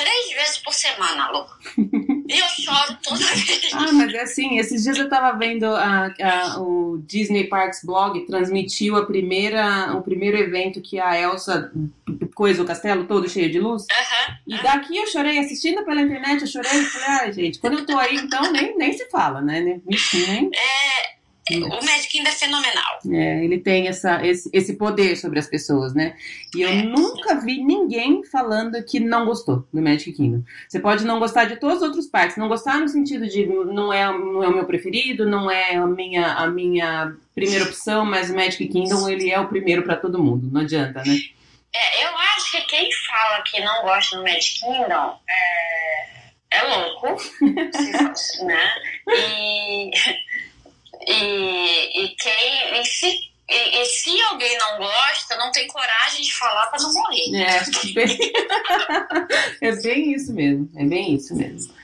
[0.00, 1.46] três vezes por semana, Lu.
[2.30, 3.70] Eu choro toda vez.
[3.72, 8.20] Ah, mas é assim, esses dias eu tava vendo a, a, o Disney Parks Blog
[8.26, 11.72] transmitiu a primeira, o primeiro evento que a Elsa
[12.34, 13.86] coisa o castelo todo cheio de luz.
[14.46, 17.86] e daqui eu chorei, assistindo pela internet, eu chorei e falei, ai, gente, quando eu
[17.86, 19.60] tô aí, então nem, nem se fala, né?
[19.60, 19.82] Nem,
[20.14, 20.50] nem...
[20.54, 21.19] É,
[21.58, 22.98] o Magic Kingdom é fenomenal.
[23.10, 26.16] É, ele tem essa, esse, esse poder sobre as pessoas, né?
[26.54, 26.82] E eu é.
[26.82, 30.42] nunca vi ninguém falando que não gostou do Magic Kingdom.
[30.68, 33.92] Você pode não gostar de todos os outros parques, não gostar no sentido de não
[33.92, 38.30] é, não é o meu preferido, não é a minha, a minha primeira opção, mas
[38.30, 41.18] o Magic Kingdom ele é o primeiro para todo mundo, não adianta, né?
[41.72, 46.20] É, eu acho que quem fala que não gosta do Magic Kingdom é,
[46.50, 47.06] é louco,
[48.44, 48.72] né?
[49.08, 49.90] E
[51.06, 52.80] e, e quem.
[52.80, 53.06] E se,
[53.48, 57.34] e, e, se alguém não gosta, não tem coragem de falar para não morrer.
[57.34, 58.18] É bem...
[59.60, 60.70] é bem isso mesmo.
[60.76, 61.74] É bem isso mesmo.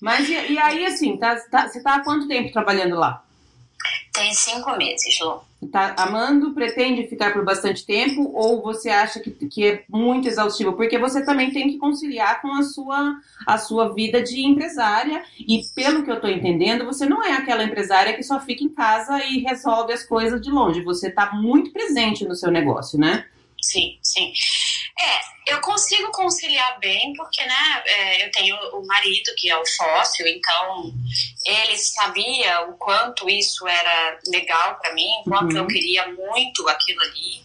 [0.00, 3.25] Mas e, e aí, assim, tá, tá, você tá há quanto tempo trabalhando lá?
[4.16, 5.42] Tem cinco meses, Lu.
[5.70, 10.72] Tá amando, pretende ficar por bastante tempo ou você acha que, que é muito exaustivo?
[10.74, 15.62] Porque você também tem que conciliar com a sua, a sua vida de empresária e
[15.74, 19.22] pelo que eu tô entendendo, você não é aquela empresária que só fica em casa
[19.24, 20.82] e resolve as coisas de longe.
[20.82, 23.26] Você tá muito presente no seu negócio, né?
[23.60, 24.32] Sim, sim.
[24.98, 29.66] É, eu consigo conciliar bem, porque, né, é, eu tenho o marido que é o
[29.66, 30.92] sócio, então
[31.44, 35.58] ele sabia o quanto isso era legal para mim, quanto uhum.
[35.58, 37.44] eu queria muito aquilo ali.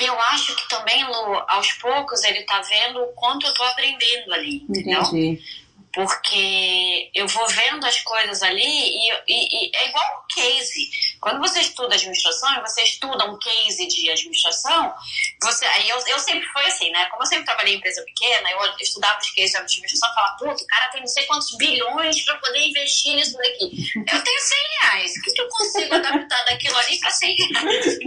[0.00, 4.32] Eu acho que também, Lu, aos poucos ele tá vendo o quanto eu tô aprendendo
[4.32, 5.02] ali, entendeu?
[5.02, 5.62] Entendi
[5.92, 6.91] porque
[7.22, 10.90] eu vou vendo as coisas ali e, e, e, é igual um case.
[11.20, 14.92] Quando você estuda administração e você estuda um case de administração,
[15.40, 17.06] você, aí eu, eu sempre fui assim, né?
[17.06, 20.36] Como eu sempre trabalhei em empresa pequena, eu estudava os cases de administração e falava,
[20.36, 23.92] puta, o cara tem não sei quantos bilhões para poder investir nisso daqui.
[23.96, 25.12] Eu tenho 100 reais.
[25.16, 27.98] O que, que eu consigo adaptar daquilo ali para 100 reais?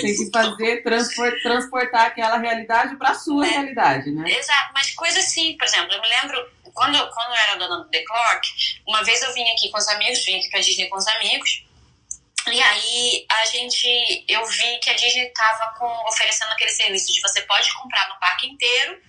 [0.00, 4.30] tem que fazer, transport, transportar aquela realidade para a sua é, realidade, né?
[4.32, 7.90] Exato, mas coisa assim, por exemplo, eu me lembro quando, quando eu era dona do
[7.90, 8.48] The Clock,
[8.86, 11.64] uma vez eu vim aqui com os amigos, vim aqui pra Disney com os amigos,
[12.50, 17.20] e aí a gente, eu vi que a Disney tava com, oferecendo aquele serviço de
[17.20, 19.00] você pode comprar no parque inteiro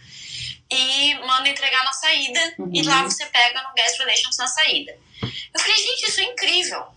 [0.69, 2.71] e manda entregar na saída, uhum.
[2.73, 4.97] e lá você pega no Guest Relations na saída.
[5.21, 6.87] Eu falei, gente, isso é incrível.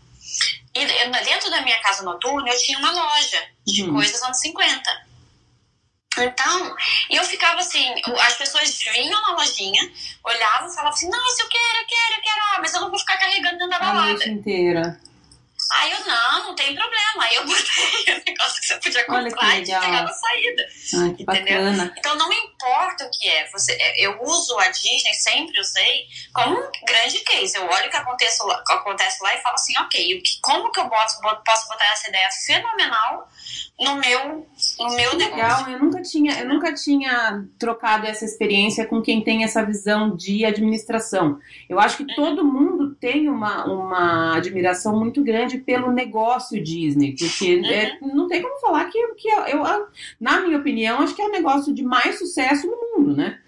[0.75, 0.85] E
[1.25, 3.95] dentro da minha casa noturna eu tinha uma loja de uhum.
[3.95, 5.06] coisas anos 50.
[6.25, 6.77] Então,
[7.11, 9.93] eu ficava assim, as pessoas vinham na lojinha,
[10.25, 12.91] olhavam e falavam assim, nossa, eu quero, eu quero, eu quero, ah, mas eu não
[12.91, 14.01] vou ficar carregando dentro da balada.
[14.01, 15.01] A noite inteira.
[15.73, 17.25] Aí eu, não, não tem problema.
[17.25, 20.69] Aí eu botei o negócio que você podia comprar e pegar na saída.
[20.95, 21.64] Ai, que entendeu?
[21.64, 21.95] Bacana.
[21.99, 23.51] Então não importa o que é.
[23.51, 27.57] Você, é, eu uso a Disney, sempre usei, como um grande case.
[27.57, 30.71] Eu olho o que acontece lá, acontece lá e falo assim, ok, o que, como
[30.71, 33.29] que eu posso, posso botar essa ideia fenomenal
[33.79, 34.47] no meu,
[34.81, 35.37] no meu negócio?
[35.37, 40.16] Legal, eu nunca, tinha, eu nunca tinha trocado essa experiência com quem tem essa visão
[40.16, 41.39] de administração.
[41.68, 42.14] Eu acho que uhum.
[42.16, 47.66] todo mundo tem uma, uma admiração muito grande pelo negócio Disney, porque Uhum.
[47.66, 49.87] é, não tem como falar que, que eu, eu-
[50.18, 53.39] na minha opinião, acho que é o negócio de mais sucesso no mundo, né?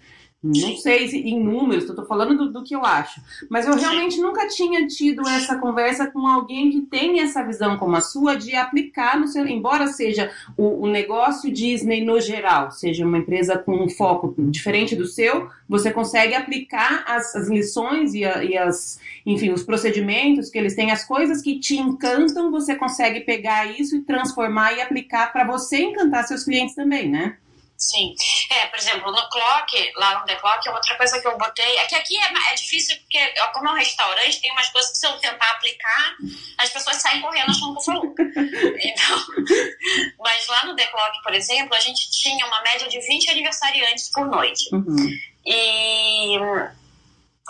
[0.41, 3.19] Não sei se em números, tô falando do, do que eu acho.
[3.49, 7.95] Mas eu realmente nunca tinha tido essa conversa com alguém que tem essa visão como
[7.97, 9.45] a sua de aplicar no seu.
[9.45, 14.95] Embora seja o, o negócio Disney no geral, seja uma empresa com um foco diferente
[14.95, 20.49] do seu, você consegue aplicar as, as lições e, a- e as, enfim, os procedimentos
[20.49, 24.81] que eles têm, as coisas que te encantam, você consegue pegar isso e transformar e
[24.81, 27.35] aplicar para você encantar seus clientes também, né?
[27.79, 28.13] Sim.
[28.51, 31.77] É, por exemplo, no Clock, lá no The Clock, outra coisa que eu botei.
[31.77, 34.97] É que aqui é, é difícil, porque como é um restaurante, tem umas coisas que
[34.97, 36.15] se eu tentar aplicar,
[36.57, 38.23] as pessoas saem correndo achando que eu sou louca.
[38.81, 39.25] Então,
[40.19, 44.09] mas lá no The Clock, por exemplo, a gente tinha uma média de 20 aniversariantes
[44.09, 44.69] por noite.
[44.73, 45.09] Uhum.
[45.45, 46.37] E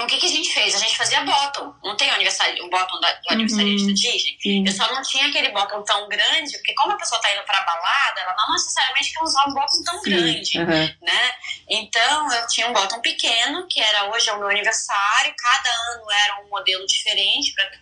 [0.04, 0.76] o que, que a gente fez?
[0.76, 1.74] A gente fazia bottom.
[1.84, 3.38] Não tem o, aniversário, o bottom da, do Uhum.
[3.38, 4.38] da Disney?
[4.42, 4.64] Sim.
[4.66, 7.62] Eu só não tinha aquele bottom tão grande, porque como a pessoa tá indo pra
[7.64, 10.96] balada, ela não necessariamente quer usar um bottom tão grande, Aham.
[11.02, 11.34] né?
[11.70, 16.12] Então eu tinha um bottom pequeno, que era hoje é o meu aniversário, cada ano
[16.12, 17.80] era um modelo diferente para que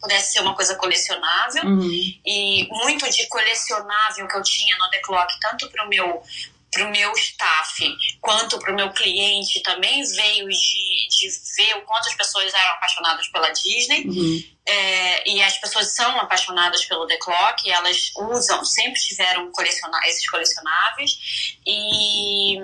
[0.00, 1.64] pudesse ser uma coisa colecionável.
[1.64, 1.90] Uhum.
[2.26, 6.22] E muito de colecionável que eu tinha no The Clock, tanto pro meu
[6.70, 12.14] pro meu staff quanto pro meu cliente também veio de, de ver o quanto as
[12.14, 14.42] pessoas eram apaixonadas pela Disney Uhum.
[14.66, 20.28] é, e as pessoas são apaixonadas pelo The Clock, elas usam, sempre tiveram coleciona esses
[20.30, 21.58] colecionáveis.
[21.66, 22.56] E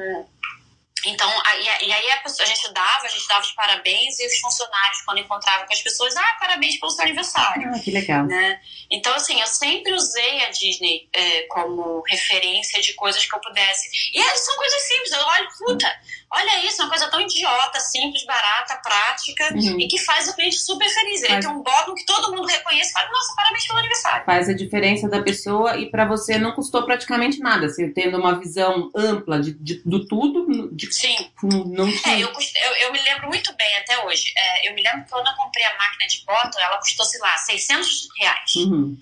[1.10, 4.26] então, aí, e aí a, pessoa- a gente dava, a gente dava os parabéns e
[4.26, 7.70] os funcionários, quando encontravam com as pessoas, ah, parabéns pelo seu aniversário.
[7.74, 8.24] Ah, que legal.
[8.24, 8.60] Né?
[8.90, 14.10] Então, assim, eu sempre usei a Disney é, como referência de coisas que eu pudesse.
[14.14, 15.12] E elas são coisas simples.
[15.12, 16.00] Eu olho, puta,
[16.30, 19.78] olha isso, uma coisa tão idiota, simples, barata, prática Uhum.
[19.80, 21.22] e que faz o cliente super feliz.
[21.22, 24.24] Ele Faz- tem um bottom que todo mundo reconhece e fala, nossa, parabéns pelo aniversário.
[24.26, 27.68] Faz a diferença da pessoa e para você não custou praticamente nada.
[27.68, 31.30] Você tendo uma visão ampla de, de- do tudo, de, Sim.
[31.42, 34.32] não É, eu, eu, eu me lembro muito bem até hoje.
[34.36, 37.20] É, eu me lembro que quando eu comprei a máquina de bottom, ela custou, sei
[37.20, 38.54] lá, 600 reais.
[38.56, 38.96] Uhum.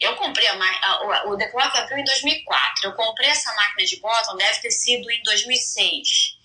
[0.00, 2.86] Eu comprei a, a, o, o The Clock abriu em 2004.
[2.86, 6.37] Eu comprei essa máquina de bottom, deve ter sido em 2006.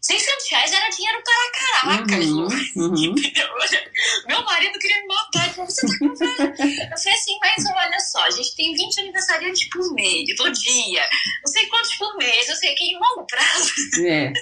[0.00, 2.48] 600 reais era dinheiro para caracas, Uhum, Lu.
[2.76, 3.14] uhum.
[4.28, 5.44] Meu marido queria me matar.
[5.44, 6.40] Ele falou, você tá comprando?
[6.40, 11.02] Eu falei assim, mas olha só, a gente tem 20 aniversariantes por mês, por dia.
[11.44, 13.72] Não sei quantos por mês, eu sei que em longo prazo.
[14.06, 14.32] É.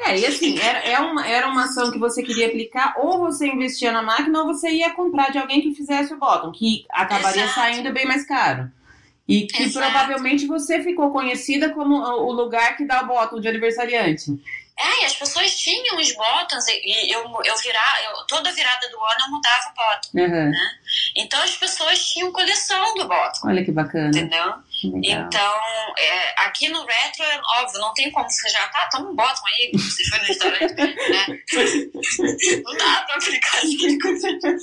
[0.00, 3.46] É, e assim, era, é uma, era uma ação que você queria aplicar, ou você
[3.46, 7.44] investia na máquina, ou você ia comprar de alguém que fizesse o bottom, que acabaria
[7.44, 7.54] Exato.
[7.60, 8.68] saindo bem mais caro.
[9.32, 9.86] E que Exato.
[9.86, 14.30] provavelmente você ficou conhecida como o lugar que dá o bottom de aniversariante.
[14.78, 18.96] É, e as pessoas tinham os bottoms e, eu, eu virar, eu, toda virada do
[18.98, 20.18] ano eu mudava o bottom.
[20.18, 20.50] Aham.
[21.16, 24.08] Então as pessoas tinham coleção do bottom, Olha que bacana.
[24.08, 24.54] entendeu?
[24.84, 25.26] Legal.
[25.26, 25.60] Então,
[25.98, 29.46] é, aqui no retro, é óbvio, não tem como você já, tá, toma um bottom
[29.46, 31.26] aí, você foi no restaurante, né?
[32.64, 34.62] Não dá pra aplicar essas coisas.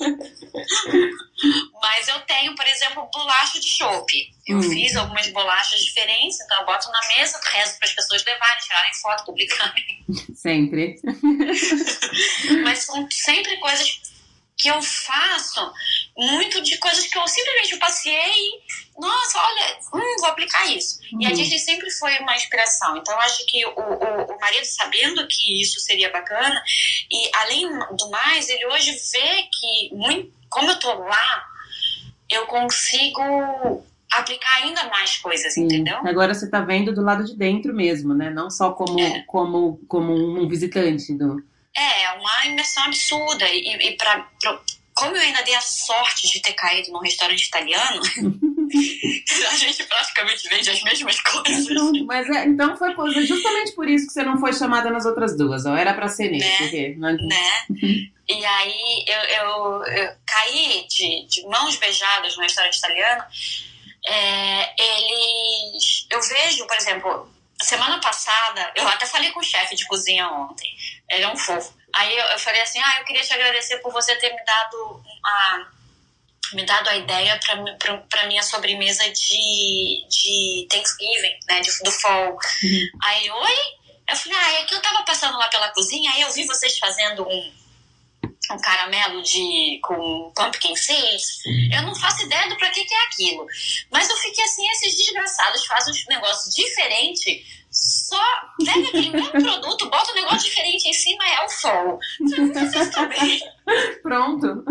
[1.81, 4.11] Mas eu tenho, por exemplo, bolacha de chopp.
[4.47, 4.63] Eu Hum.
[4.63, 8.93] fiz algumas bolachas diferentes, então eu boto na mesa, rezo para as pessoas levarem, tirarem
[8.95, 10.05] foto, publicarem.
[10.35, 10.95] Sempre.
[12.63, 14.01] Mas são sempre coisas
[14.59, 15.71] que eu faço,
[16.17, 18.61] muito de coisas que eu simplesmente passei e,
[18.99, 20.99] nossa, olha, hum, vou aplicar isso.
[21.17, 21.33] E a Uhum.
[21.35, 22.97] Disney sempre foi uma inspiração.
[22.97, 26.61] Então, eu acho que o, o, o marido, sabendo que isso seria bacana,
[27.09, 31.45] e além do mais, ele hoje vê que, muito, como eu tô lá,
[32.29, 33.21] eu consigo
[34.11, 35.63] aplicar ainda mais coisas, Sim.
[35.65, 35.97] entendeu?
[36.05, 38.29] Agora você tá vendo do lado de dentro mesmo, né?
[38.29, 39.23] Não só como, É.
[39.25, 41.41] como, como um visitante do.
[41.79, 43.47] É, é uma imersão absurda.
[43.49, 44.59] E, e pra, pra-
[44.93, 48.01] como eu ainda dei a sorte de ter caído num restaurante italiano,
[49.51, 51.65] a gente praticamente vende as mesmas coisas.
[51.67, 52.93] Pronto, Mas é, então foi
[53.25, 55.75] justamente por isso que você não foi chamada nas outras duas, ó.
[55.75, 56.57] Era pra ser nesse, Né?
[56.59, 57.65] porque não- né?
[58.27, 63.23] E aí eu, eu, eu caí de, de mãos beijadas no restaurante italiano.
[64.05, 66.05] É, eles.
[66.09, 67.29] Eu vejo, por exemplo,
[67.61, 70.69] semana passada, eu até falei com o chefe de cozinha ontem.
[71.09, 71.73] Ele é um fofo.
[71.93, 75.03] Aí eu, eu falei assim: ah, eu queria te agradecer por você ter me dado
[75.23, 75.67] a.
[76.53, 77.39] Me dado a ideia
[78.09, 81.61] para minha sobremesa de, de Thanksgiving, né?
[81.61, 82.31] De, do fall.
[82.63, 82.89] Uhum.
[83.03, 83.57] Aí, oi?
[84.09, 86.79] Eu falei, ah, é que eu tava passando lá pela cozinha, aí eu vi vocês
[86.79, 87.53] fazendo um,
[88.51, 91.45] um caramelo de com pumpkin seeds.
[91.71, 93.45] Eu não faço ideia do pra que, que é aquilo.
[93.91, 98.17] Mas eu fiquei assim, esses desgraçados fazem um negócio diferente, só
[98.59, 101.99] né, pega aquele mesmo produto, bota um negócio diferente em cima é o sol.
[102.19, 103.39] Vocês estão bem.
[104.01, 104.63] Pronto.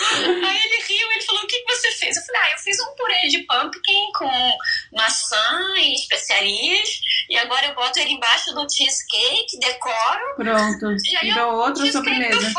[0.00, 2.16] Aí ele riu, ele falou, o que você fez?
[2.16, 4.58] Eu falei, ah, eu fiz um purê de pumpkin com
[4.92, 10.34] maçã e especiarias, e agora eu boto ele embaixo do cheesecake, decoro.
[10.36, 12.52] Pronto, e aí dou outra sobremesa.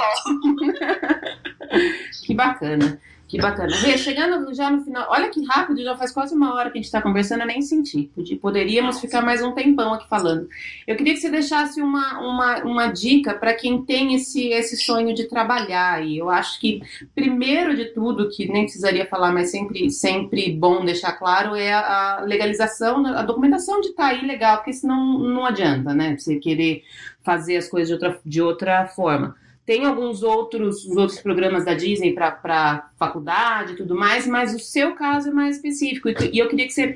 [2.25, 3.01] que bacana.
[3.31, 3.73] Que bacana.
[3.77, 5.07] Vê, chegando já no final.
[5.09, 7.61] Olha que rápido, já faz quase uma hora que a gente está conversando, eu nem
[7.61, 8.11] senti.
[8.41, 10.49] Poderíamos ficar mais um tempão aqui falando.
[10.85, 15.15] Eu queria que você deixasse uma, uma, uma dica para quem tem esse, esse sonho
[15.15, 16.05] de trabalhar.
[16.05, 16.81] E eu acho que,
[17.15, 22.17] primeiro de tudo, que nem precisaria falar, mas sempre, sempre bom deixar claro, é a,
[22.17, 26.17] a legalização, a documentação de estar aí legal, porque senão não adianta, né?
[26.17, 26.83] Você querer
[27.23, 29.37] fazer as coisas de outra, de outra forma.
[29.65, 34.59] Tem alguns outros, os outros programas da Disney para faculdade e tudo mais, mas o
[34.59, 36.09] seu caso é mais específico.
[36.09, 36.95] E eu queria que você,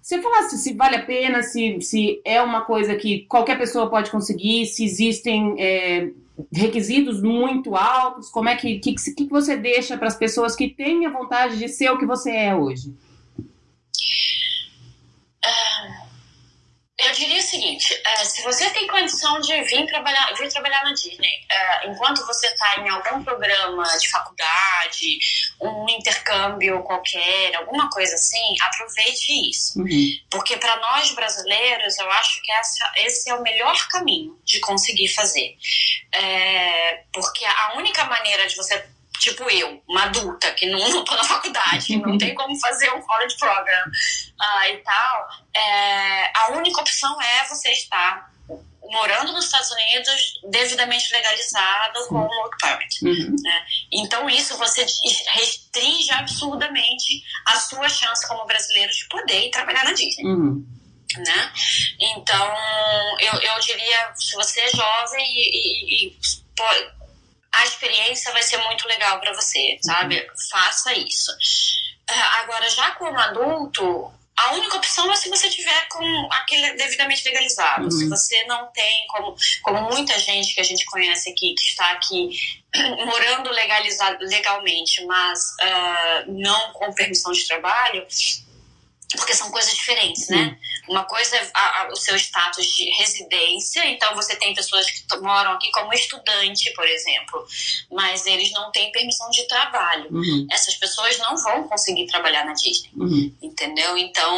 [0.00, 4.10] você falasse se vale a pena, se, se é uma coisa que qualquer pessoa pode
[4.10, 6.10] conseguir, se existem é,
[6.52, 11.04] requisitos muito altos, como é que, que que você deixa para as pessoas que têm
[11.04, 12.94] a vontade de ser o que você é hoje?
[16.98, 20.92] Eu diria o seguinte, eh, se você tem condição de vir trabalhar, vir trabalhar na
[20.92, 25.18] Disney, eh, enquanto você está em algum programa de faculdade,
[25.60, 29.78] um intercâmbio qualquer, alguma coisa assim, aproveite isso.
[29.78, 30.18] Uhum.
[30.28, 35.06] Porque para nós brasileiros, eu acho que essa, esse é o melhor caminho de conseguir
[35.06, 35.56] fazer.
[36.12, 38.84] É, porque a única maneira de você,
[39.18, 42.90] tipo eu, uma adulta que não, não tô na faculdade, que não tem como fazer
[42.94, 43.84] um college program
[44.40, 48.28] ah, e tal, é, a única opção é você estar
[48.90, 53.04] morando nos Estados Unidos devidamente legalizado com um work permit.
[53.04, 53.36] Uhum.
[53.92, 54.86] Então, isso você
[55.34, 60.66] restringe absurdamente a sua chance como brasileiro de poder ir trabalhar na Disney Uhum.
[61.18, 61.52] né?
[62.00, 62.56] Então,
[63.20, 66.18] eu, eu diria, se você é jovem e, e- e-
[67.52, 70.26] a experiência vai ser muito legal para você, sabe?
[70.50, 71.30] Faça isso.
[72.06, 77.24] Ah, Agora, já como adulto, a única opção é se você tiver com aquele devidamente
[77.24, 77.84] legalizado.
[77.84, 77.90] Uhum.
[77.90, 81.90] Se você não tem, como, como muita gente que a gente conhece aqui, que está
[81.90, 82.30] aqui
[83.04, 88.06] morando legalizado legalmente, mas ah, não com permissão de trabalho,
[89.16, 90.56] porque são coisas diferentes, né?
[90.86, 95.02] Uma coisa é a- a- o seu status de residência, então você tem pessoas que
[95.20, 97.46] moram aqui como estudante, por exemplo,
[97.90, 100.08] mas eles não têm permissão de trabalho.
[100.10, 100.46] Uhum.
[100.50, 103.34] Essas pessoas não vão conseguir trabalhar na Disney, Uhum.
[103.40, 103.96] entendeu?
[103.96, 104.36] Então,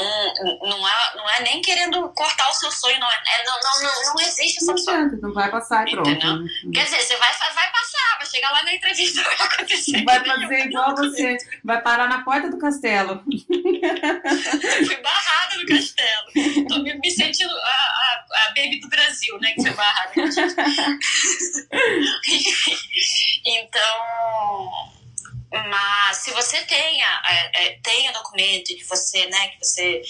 [0.63, 3.83] não é, não é nem querendo cortar o seu sonho, não, é, é- não, não,
[3.83, 5.19] não, não existe essa Não opção.
[5.21, 6.09] não vai passar e pronto.
[6.11, 6.37] Entendeu?
[6.43, 6.49] né?
[6.73, 10.05] Quer dizer, você vai, vai passar, vai chegar lá na entrevista, vai acontecer.
[10.05, 13.23] Vai fazer igual você, vai parar na porta do castelo.
[14.61, 16.67] Fui barrada no castelo.
[16.69, 19.53] Tô me, me sentindo a, a, a baby do Brasil, né?
[19.53, 20.13] Que foi barrada.
[22.29, 22.77] Enfim.
[23.45, 24.91] então.
[25.69, 30.01] Mas se você tenha, é, é, tenha documento que você, né, que você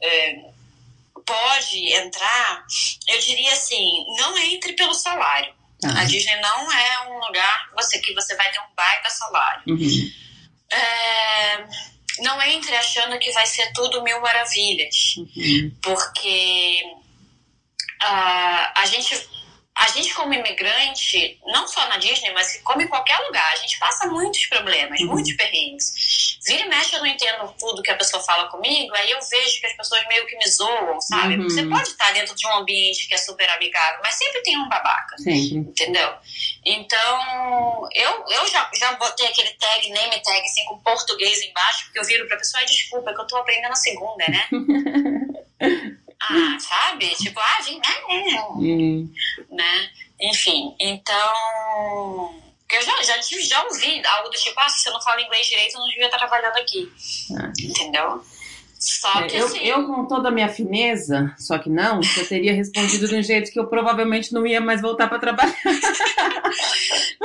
[0.00, 0.44] é,
[1.26, 2.64] pode entrar,
[3.08, 5.52] eu diria assim, não entre pelo salário.
[5.80, 6.00] Tá.
[6.00, 9.62] A Disney não é um lugar que você, que você vai ter um baita salário.
[9.66, 10.12] Uhum.
[10.70, 11.66] É,
[12.20, 15.72] não entre achando que vai ser tudo mil maravilhas, Uhum.
[15.82, 16.82] porque
[18.00, 19.14] ah, a gente
[19.76, 23.78] a gente como imigrante, não só na Disney, mas como em qualquer lugar, a gente
[23.78, 25.08] passa muitos problemas, Uhum.
[25.08, 26.38] muitos perrengues.
[26.46, 29.60] Vira e mexe, eu não entendo tudo que a pessoa fala comigo, aí eu vejo
[29.60, 31.36] que as pessoas meio que me zoam, sabe?
[31.36, 31.44] Uhum.
[31.44, 34.68] Você pode estar dentro de um ambiente que é super amigável, mas sempre tem um
[34.68, 35.56] babaca Sempre.
[35.56, 36.14] entendeu?
[36.64, 41.98] Então, eu, eu já, já botei aquele tag, name tag, assim, com português embaixo, porque
[41.98, 44.46] eu viro pra pessoa, "Ah, desculpa, é que eu tô aprendendo a segunda, né?
[46.30, 47.08] ah, sabe?
[47.16, 48.42] Tipo, ah, vem, né?
[48.56, 49.12] Uhum.
[49.50, 49.90] né?
[50.20, 52.40] Enfim, então...
[52.72, 55.46] Eu já, já, tive, já ouvi algo do tipo, ah, se você não fala inglês
[55.46, 56.90] direito, eu não devia estar trabalhando aqui.
[57.38, 57.52] Ah.
[57.60, 58.24] Entendeu?
[58.84, 59.58] Só É, que eu, assim...
[59.60, 63.50] eu, com toda a minha fineza, só que não, eu teria respondido de um jeito
[63.50, 65.54] que eu provavelmente não ia mais voltar para trabalhar.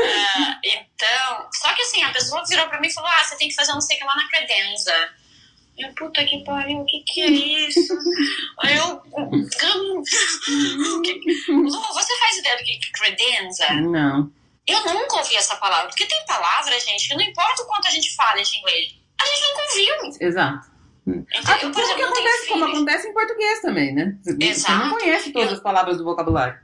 [0.01, 3.49] Ah, então, só que assim, a pessoa virou pra mim e falou: Ah, você tem
[3.49, 4.93] que fazer não sei o que lá na credenza.
[5.79, 7.27] Eu, puta que pariu, o que que é
[7.67, 7.93] isso?
[8.61, 9.01] Aí eu.
[9.17, 9.47] "Hum,
[11.93, 13.73] você faz ideia do que que credenza?
[13.75, 14.31] Não.
[14.67, 17.91] Eu nunca ouvi essa palavra, porque tem palavras, gente, que não importa o quanto a
[17.91, 20.27] gente fala de inglês, a gente nunca ouviu.
[20.27, 20.69] Exato.
[21.47, 22.77] Ah, eu, por exemplo, acontece, como filhos.
[22.77, 24.15] acontece em português também, né?
[24.21, 24.85] Você você Exato.
[24.85, 26.59] não conhece todas as palavras do vocabulário.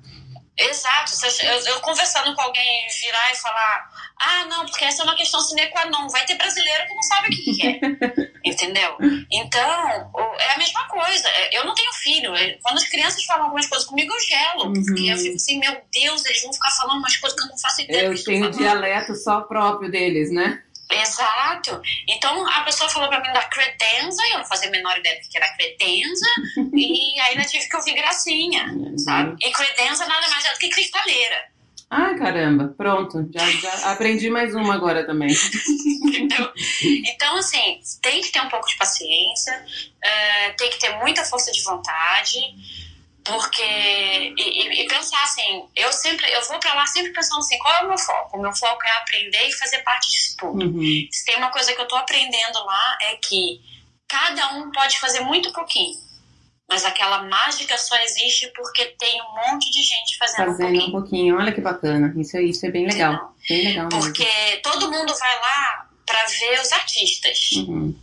[0.55, 1.11] Exato.
[1.43, 3.89] Eu, eu conversando com alguém virar e falar:
[4.19, 6.07] Ah, não, porque essa é uma questão sine qua non.
[6.07, 7.79] Vai ter brasileiro que não sabe o que, que é.
[8.49, 8.97] Entendeu?
[9.31, 11.27] Então, é a mesma coisa.
[11.27, 12.35] É, Eu não tenho filho.
[12.35, 14.67] É, Quando as crianças falam algumas coisas comigo, eu gelo.
[14.67, 14.73] Uhum.
[14.73, 17.57] Porque eu fico assim: Meu Deus, eles vão ficar falando umas coisas que eu não
[17.57, 20.61] faço ideia Eu tenho dialeto só próprio deles, né?
[20.91, 21.81] Exato.
[22.07, 25.27] Então a pessoa falou pra mim da credenza, eu não fazia a menor ideia do
[25.27, 26.25] que era credenza,
[26.73, 29.35] e ainda tive que ouvir gracinha, sabe?
[29.41, 31.54] E credenza nada mais é do que cristaleira.
[31.89, 35.29] Ah, caramba, pronto, já, já aprendi mais uma agora também.
[36.03, 36.51] Entendeu?
[36.81, 41.51] Então, assim, tem que ter um pouco de paciência, uh, tem que ter muita força
[41.51, 42.39] de vontade,
[43.23, 43.63] porque.
[44.37, 47.83] E, e, pensar assim, eu sempre, eu vou pra lá sempre pensando assim, qual é
[47.83, 48.37] o meu foco?
[48.37, 50.65] O meu foco é aprender e fazer parte disso tudo.
[50.65, 51.07] Uhum.
[51.11, 53.61] Se tem uma coisa que eu tô aprendendo lá é que
[54.07, 56.04] cada um pode fazer muito pouquinho
[56.67, 60.87] mas aquela mágica só existe porque tem um monte de gente fazendo, fazendo um, pouquinho.
[60.87, 61.37] um pouquinho.
[61.37, 62.13] Olha que bacana.
[62.17, 63.35] Isso, isso é bem legal.
[63.47, 64.27] Bem legal porque
[64.63, 67.51] todo mundo vai lá para ver os artistas.
[67.53, 67.95] Uhum.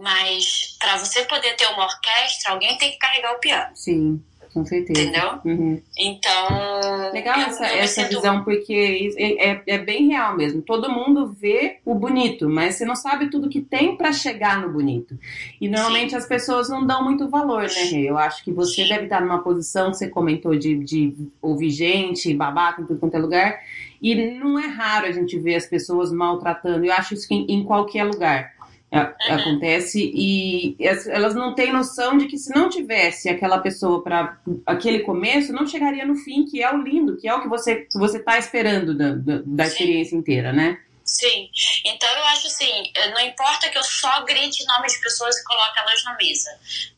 [0.00, 3.76] Mas para você poder ter uma orquestra, alguém tem que carregar o piano.
[3.76, 4.22] Sim
[4.52, 5.00] com certeza.
[5.00, 5.40] Entendeu?
[5.44, 5.80] Uhum.
[5.98, 7.10] Então.
[7.12, 10.62] Legal essa, essa visão, porque é, é, é, bem real mesmo.
[10.62, 14.72] Todo mundo vê o bonito, mas você não sabe tudo que tem para chegar no
[14.72, 15.18] bonito.
[15.60, 16.16] E normalmente Sim.
[16.16, 18.08] as pessoas não dão muito valor, né, Rê?
[18.08, 18.88] Eu acho que você Sim.
[18.88, 23.14] deve estar numa posição que você comentou de, de ouvir gente, babaca em tudo quanto
[23.14, 23.60] é lugar.
[24.00, 26.84] E não é raro a gente ver as pessoas maltratando.
[26.84, 28.57] Eu acho isso em, em qualquer lugar.
[28.90, 29.34] É.
[29.34, 35.00] Acontece e elas não têm noção de que se não tivesse aquela pessoa para aquele
[35.00, 38.16] começo, não chegaria no fim, que é o lindo, que é o que você você
[38.16, 40.78] está esperando da, da, da experiência inteira, né?
[41.08, 41.48] Sim.
[41.86, 45.78] Então eu acho assim, não importa que eu só grite nome de pessoas e coloque
[45.78, 46.50] elas na mesa,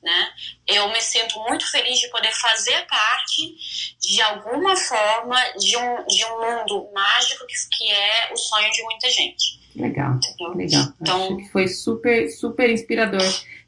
[0.02, 0.32] né?
[0.66, 3.54] Eu me sinto muito feliz de poder fazer parte
[4.00, 8.82] de alguma forma de um, de um mundo mágico que, que é o sonho de
[8.82, 9.60] muita gente.
[9.76, 10.18] Legal,
[10.56, 10.92] legal.
[11.00, 13.22] Então, Acho que foi super, super inspirador.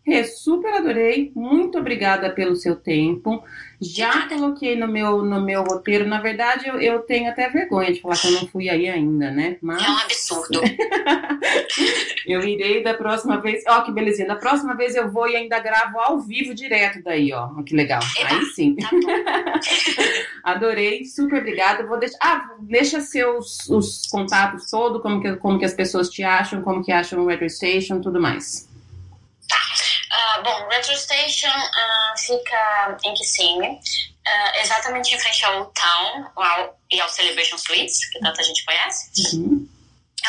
[0.04, 1.30] Rê, super adorei.
[1.36, 3.44] Muito obrigada pelo seu tempo.
[3.82, 6.06] Já coloquei no meu, no meu roteiro.
[6.06, 9.28] Na verdade, eu, eu tenho até vergonha de falar que eu não fui aí ainda,
[9.32, 9.56] né?
[9.60, 9.82] Mas...
[9.82, 10.60] É um absurdo.
[12.24, 13.64] eu irei da próxima vez.
[13.66, 14.28] Ó, que belezinha.
[14.28, 17.48] Da próxima vez eu vou e ainda gravo ao vivo direto daí, ó.
[17.64, 18.00] Que legal.
[18.20, 18.76] Eba, aí sim.
[18.76, 18.88] Tá
[20.54, 21.04] Adorei.
[21.04, 21.84] Super obrigada.
[21.84, 22.18] Vou deixar.
[22.22, 26.84] Ah, deixa seus os contatos todos, como que, como que as pessoas te acham, como
[26.84, 28.70] que acham o Retro Station, tudo mais.
[30.12, 36.78] Uh, bom, Retro Station uh, fica em Kissimmee, uh, exatamente em frente ao Town ao,
[36.90, 39.36] e ao Celebration Suites, que tanta gente conhece.
[39.36, 39.66] Uhum.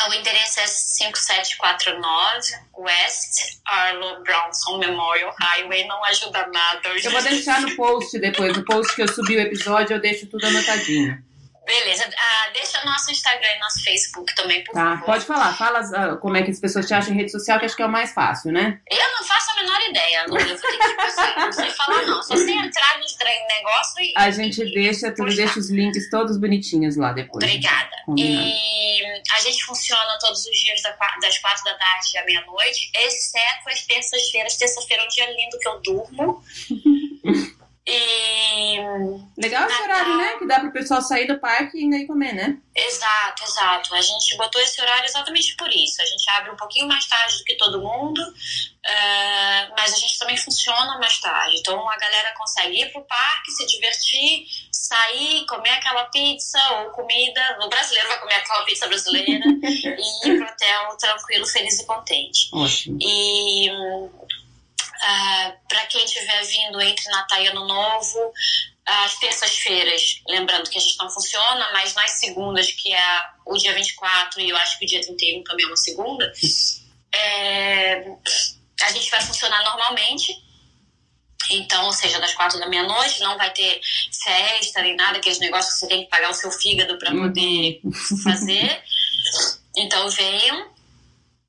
[0.08, 5.86] O endereço é 5749 West Arlo Brownson Memorial Highway.
[5.86, 6.88] Não ajuda nada.
[6.88, 8.56] Eu vou deixar no post depois.
[8.56, 11.22] No post que eu subi o episódio, eu deixo tudo anotadinho.
[11.64, 12.08] Beleza.
[12.16, 15.06] Ah, deixa nosso Instagram e nosso Facebook também, por tá, favor.
[15.06, 15.56] Pode falar.
[15.56, 17.82] Fala uh, como é que as pessoas te acham em rede social, que acho que
[17.82, 18.80] é o mais fácil, né?
[18.90, 20.38] Eu não faço a menor ideia, Lu.
[20.38, 22.22] Eu vou ter que, tipo assim, não sei falar, não.
[22.22, 23.04] Só sei entrar no
[23.64, 24.12] negócio e...
[24.16, 27.42] A gente e, deixa, tudo, deixa os links todos bonitinhos lá depois.
[27.42, 27.96] Obrigada.
[28.16, 29.02] E
[29.32, 34.56] a gente funciona todos os dias das quatro da tarde à meia-noite, exceto as terças-feiras.
[34.56, 36.42] Terça-feira é um dia lindo que eu durmo.
[37.86, 38.78] E.
[39.36, 40.38] Legal esse horário, né?
[40.38, 42.56] Que dá pro pessoal sair do parque e ainda ir comer, né?
[42.74, 43.94] Exato, exato.
[43.94, 46.00] A gente botou esse horário exatamente por isso.
[46.00, 50.18] A gente abre um pouquinho mais tarde do que todo mundo, uh, mas a gente
[50.18, 51.58] também funciona mais tarde.
[51.58, 57.58] Então a galera consegue ir pro parque, se divertir, sair, comer aquela pizza ou comida.
[57.62, 62.48] O brasileiro vai comer aquela pizza brasileira e ir pro hotel tranquilo, feliz e contente.
[62.50, 62.98] Ótimo.
[63.00, 63.68] E
[65.04, 68.32] Uh, ah, para quem estiver vindo entre Natal e Ano Novo,
[68.86, 73.74] às terças-feiras, lembrando que a gente não funciona, mas nas segundas, que é o dia
[73.74, 76.32] 24 e eu acho que o dia 31 também é uma segunda,
[77.12, 78.04] é,
[78.82, 80.42] a gente vai funcionar normalmente.
[81.50, 83.78] Então, ou seja, das quatro da meia-noite, não vai ter
[84.24, 87.80] festa nem nada, aqueles negócios que você tem que pagar o seu fígado para poder
[87.84, 87.92] uhum.
[88.22, 88.82] fazer.
[89.76, 90.73] Então, venham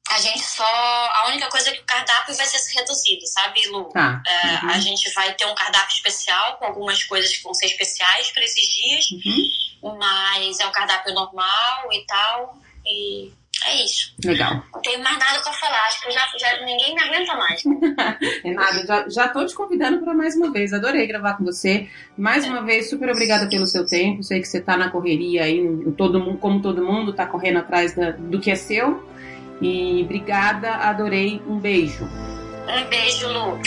[0.10, 0.64] a gente só.
[0.64, 3.86] A única coisa é que o cardápio vai ser reduzido, sabe, Lu?
[3.86, 4.22] Tá.
[4.26, 4.70] É, uhum.
[4.70, 8.44] A gente vai ter um cardápio especial com algumas coisas que vão ser especiais para
[8.44, 9.98] esses dias, uhum.
[9.98, 12.58] mas é um cardápio normal e tal.
[12.86, 13.34] E
[13.66, 14.14] é isso.
[14.24, 14.64] Legal.
[14.74, 15.86] Não tenho mais nada para falar.
[15.88, 17.64] Acho que já, já ninguém me aguenta mais.
[18.46, 18.86] é nada.
[18.86, 20.72] Já, já tô te convidando para mais uma vez.
[20.72, 21.90] Adorei gravar com você.
[22.16, 22.50] Mais é.
[22.50, 24.22] uma vez, super obrigada pelo seu tempo.
[24.22, 25.68] Sei que você tá na correria aí,
[25.98, 29.15] todo, como todo mundo, tá correndo atrás da, do que é seu.
[29.62, 31.42] E obrigada, adorei.
[31.48, 32.06] Um beijo.
[32.68, 33.60] Um beijo, Lu.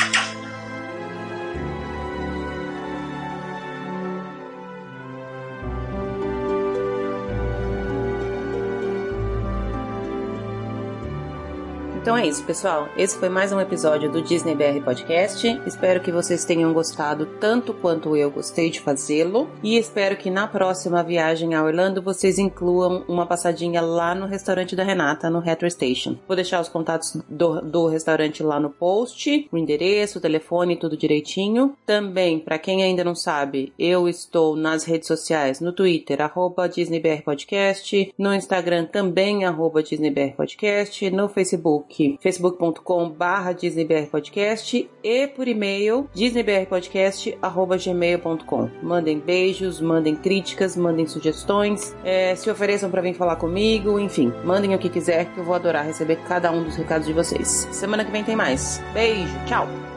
[12.09, 12.89] Então é isso, pessoal.
[12.97, 15.47] Esse foi mais um episódio do Disney BR Podcast.
[15.67, 19.47] Espero que vocês tenham gostado tanto quanto eu gostei de fazê-lo.
[19.63, 24.75] E espero que na próxima viagem a Orlando vocês incluam uma passadinha lá no restaurante
[24.75, 26.17] da Renata, no Retro Station.
[26.27, 30.97] Vou deixar os contatos do, do restaurante lá no post, o endereço, o telefone, tudo
[30.97, 31.77] direitinho.
[31.85, 37.21] Também, para quem ainda não sabe, eu estou nas redes sociais, no Twitter, arroba DisneyBR
[37.23, 45.49] Podcast, no Instagram também, arroba DisneyBR Podcast, no Facebook, facebook.com barra DisneyBR Podcast e por
[45.49, 48.71] e-mail, disneybrpodcast arroba gmail.com.
[48.83, 54.75] Mandem beijos, mandem críticas, mandem sugestões, é, se ofereçam para vir falar comigo, enfim, mandem
[54.75, 57.69] o que quiser que eu vou adorar receber cada um dos recados de vocês.
[57.73, 58.83] Semana que vem tem mais.
[58.93, 59.88] Beijo, tchau!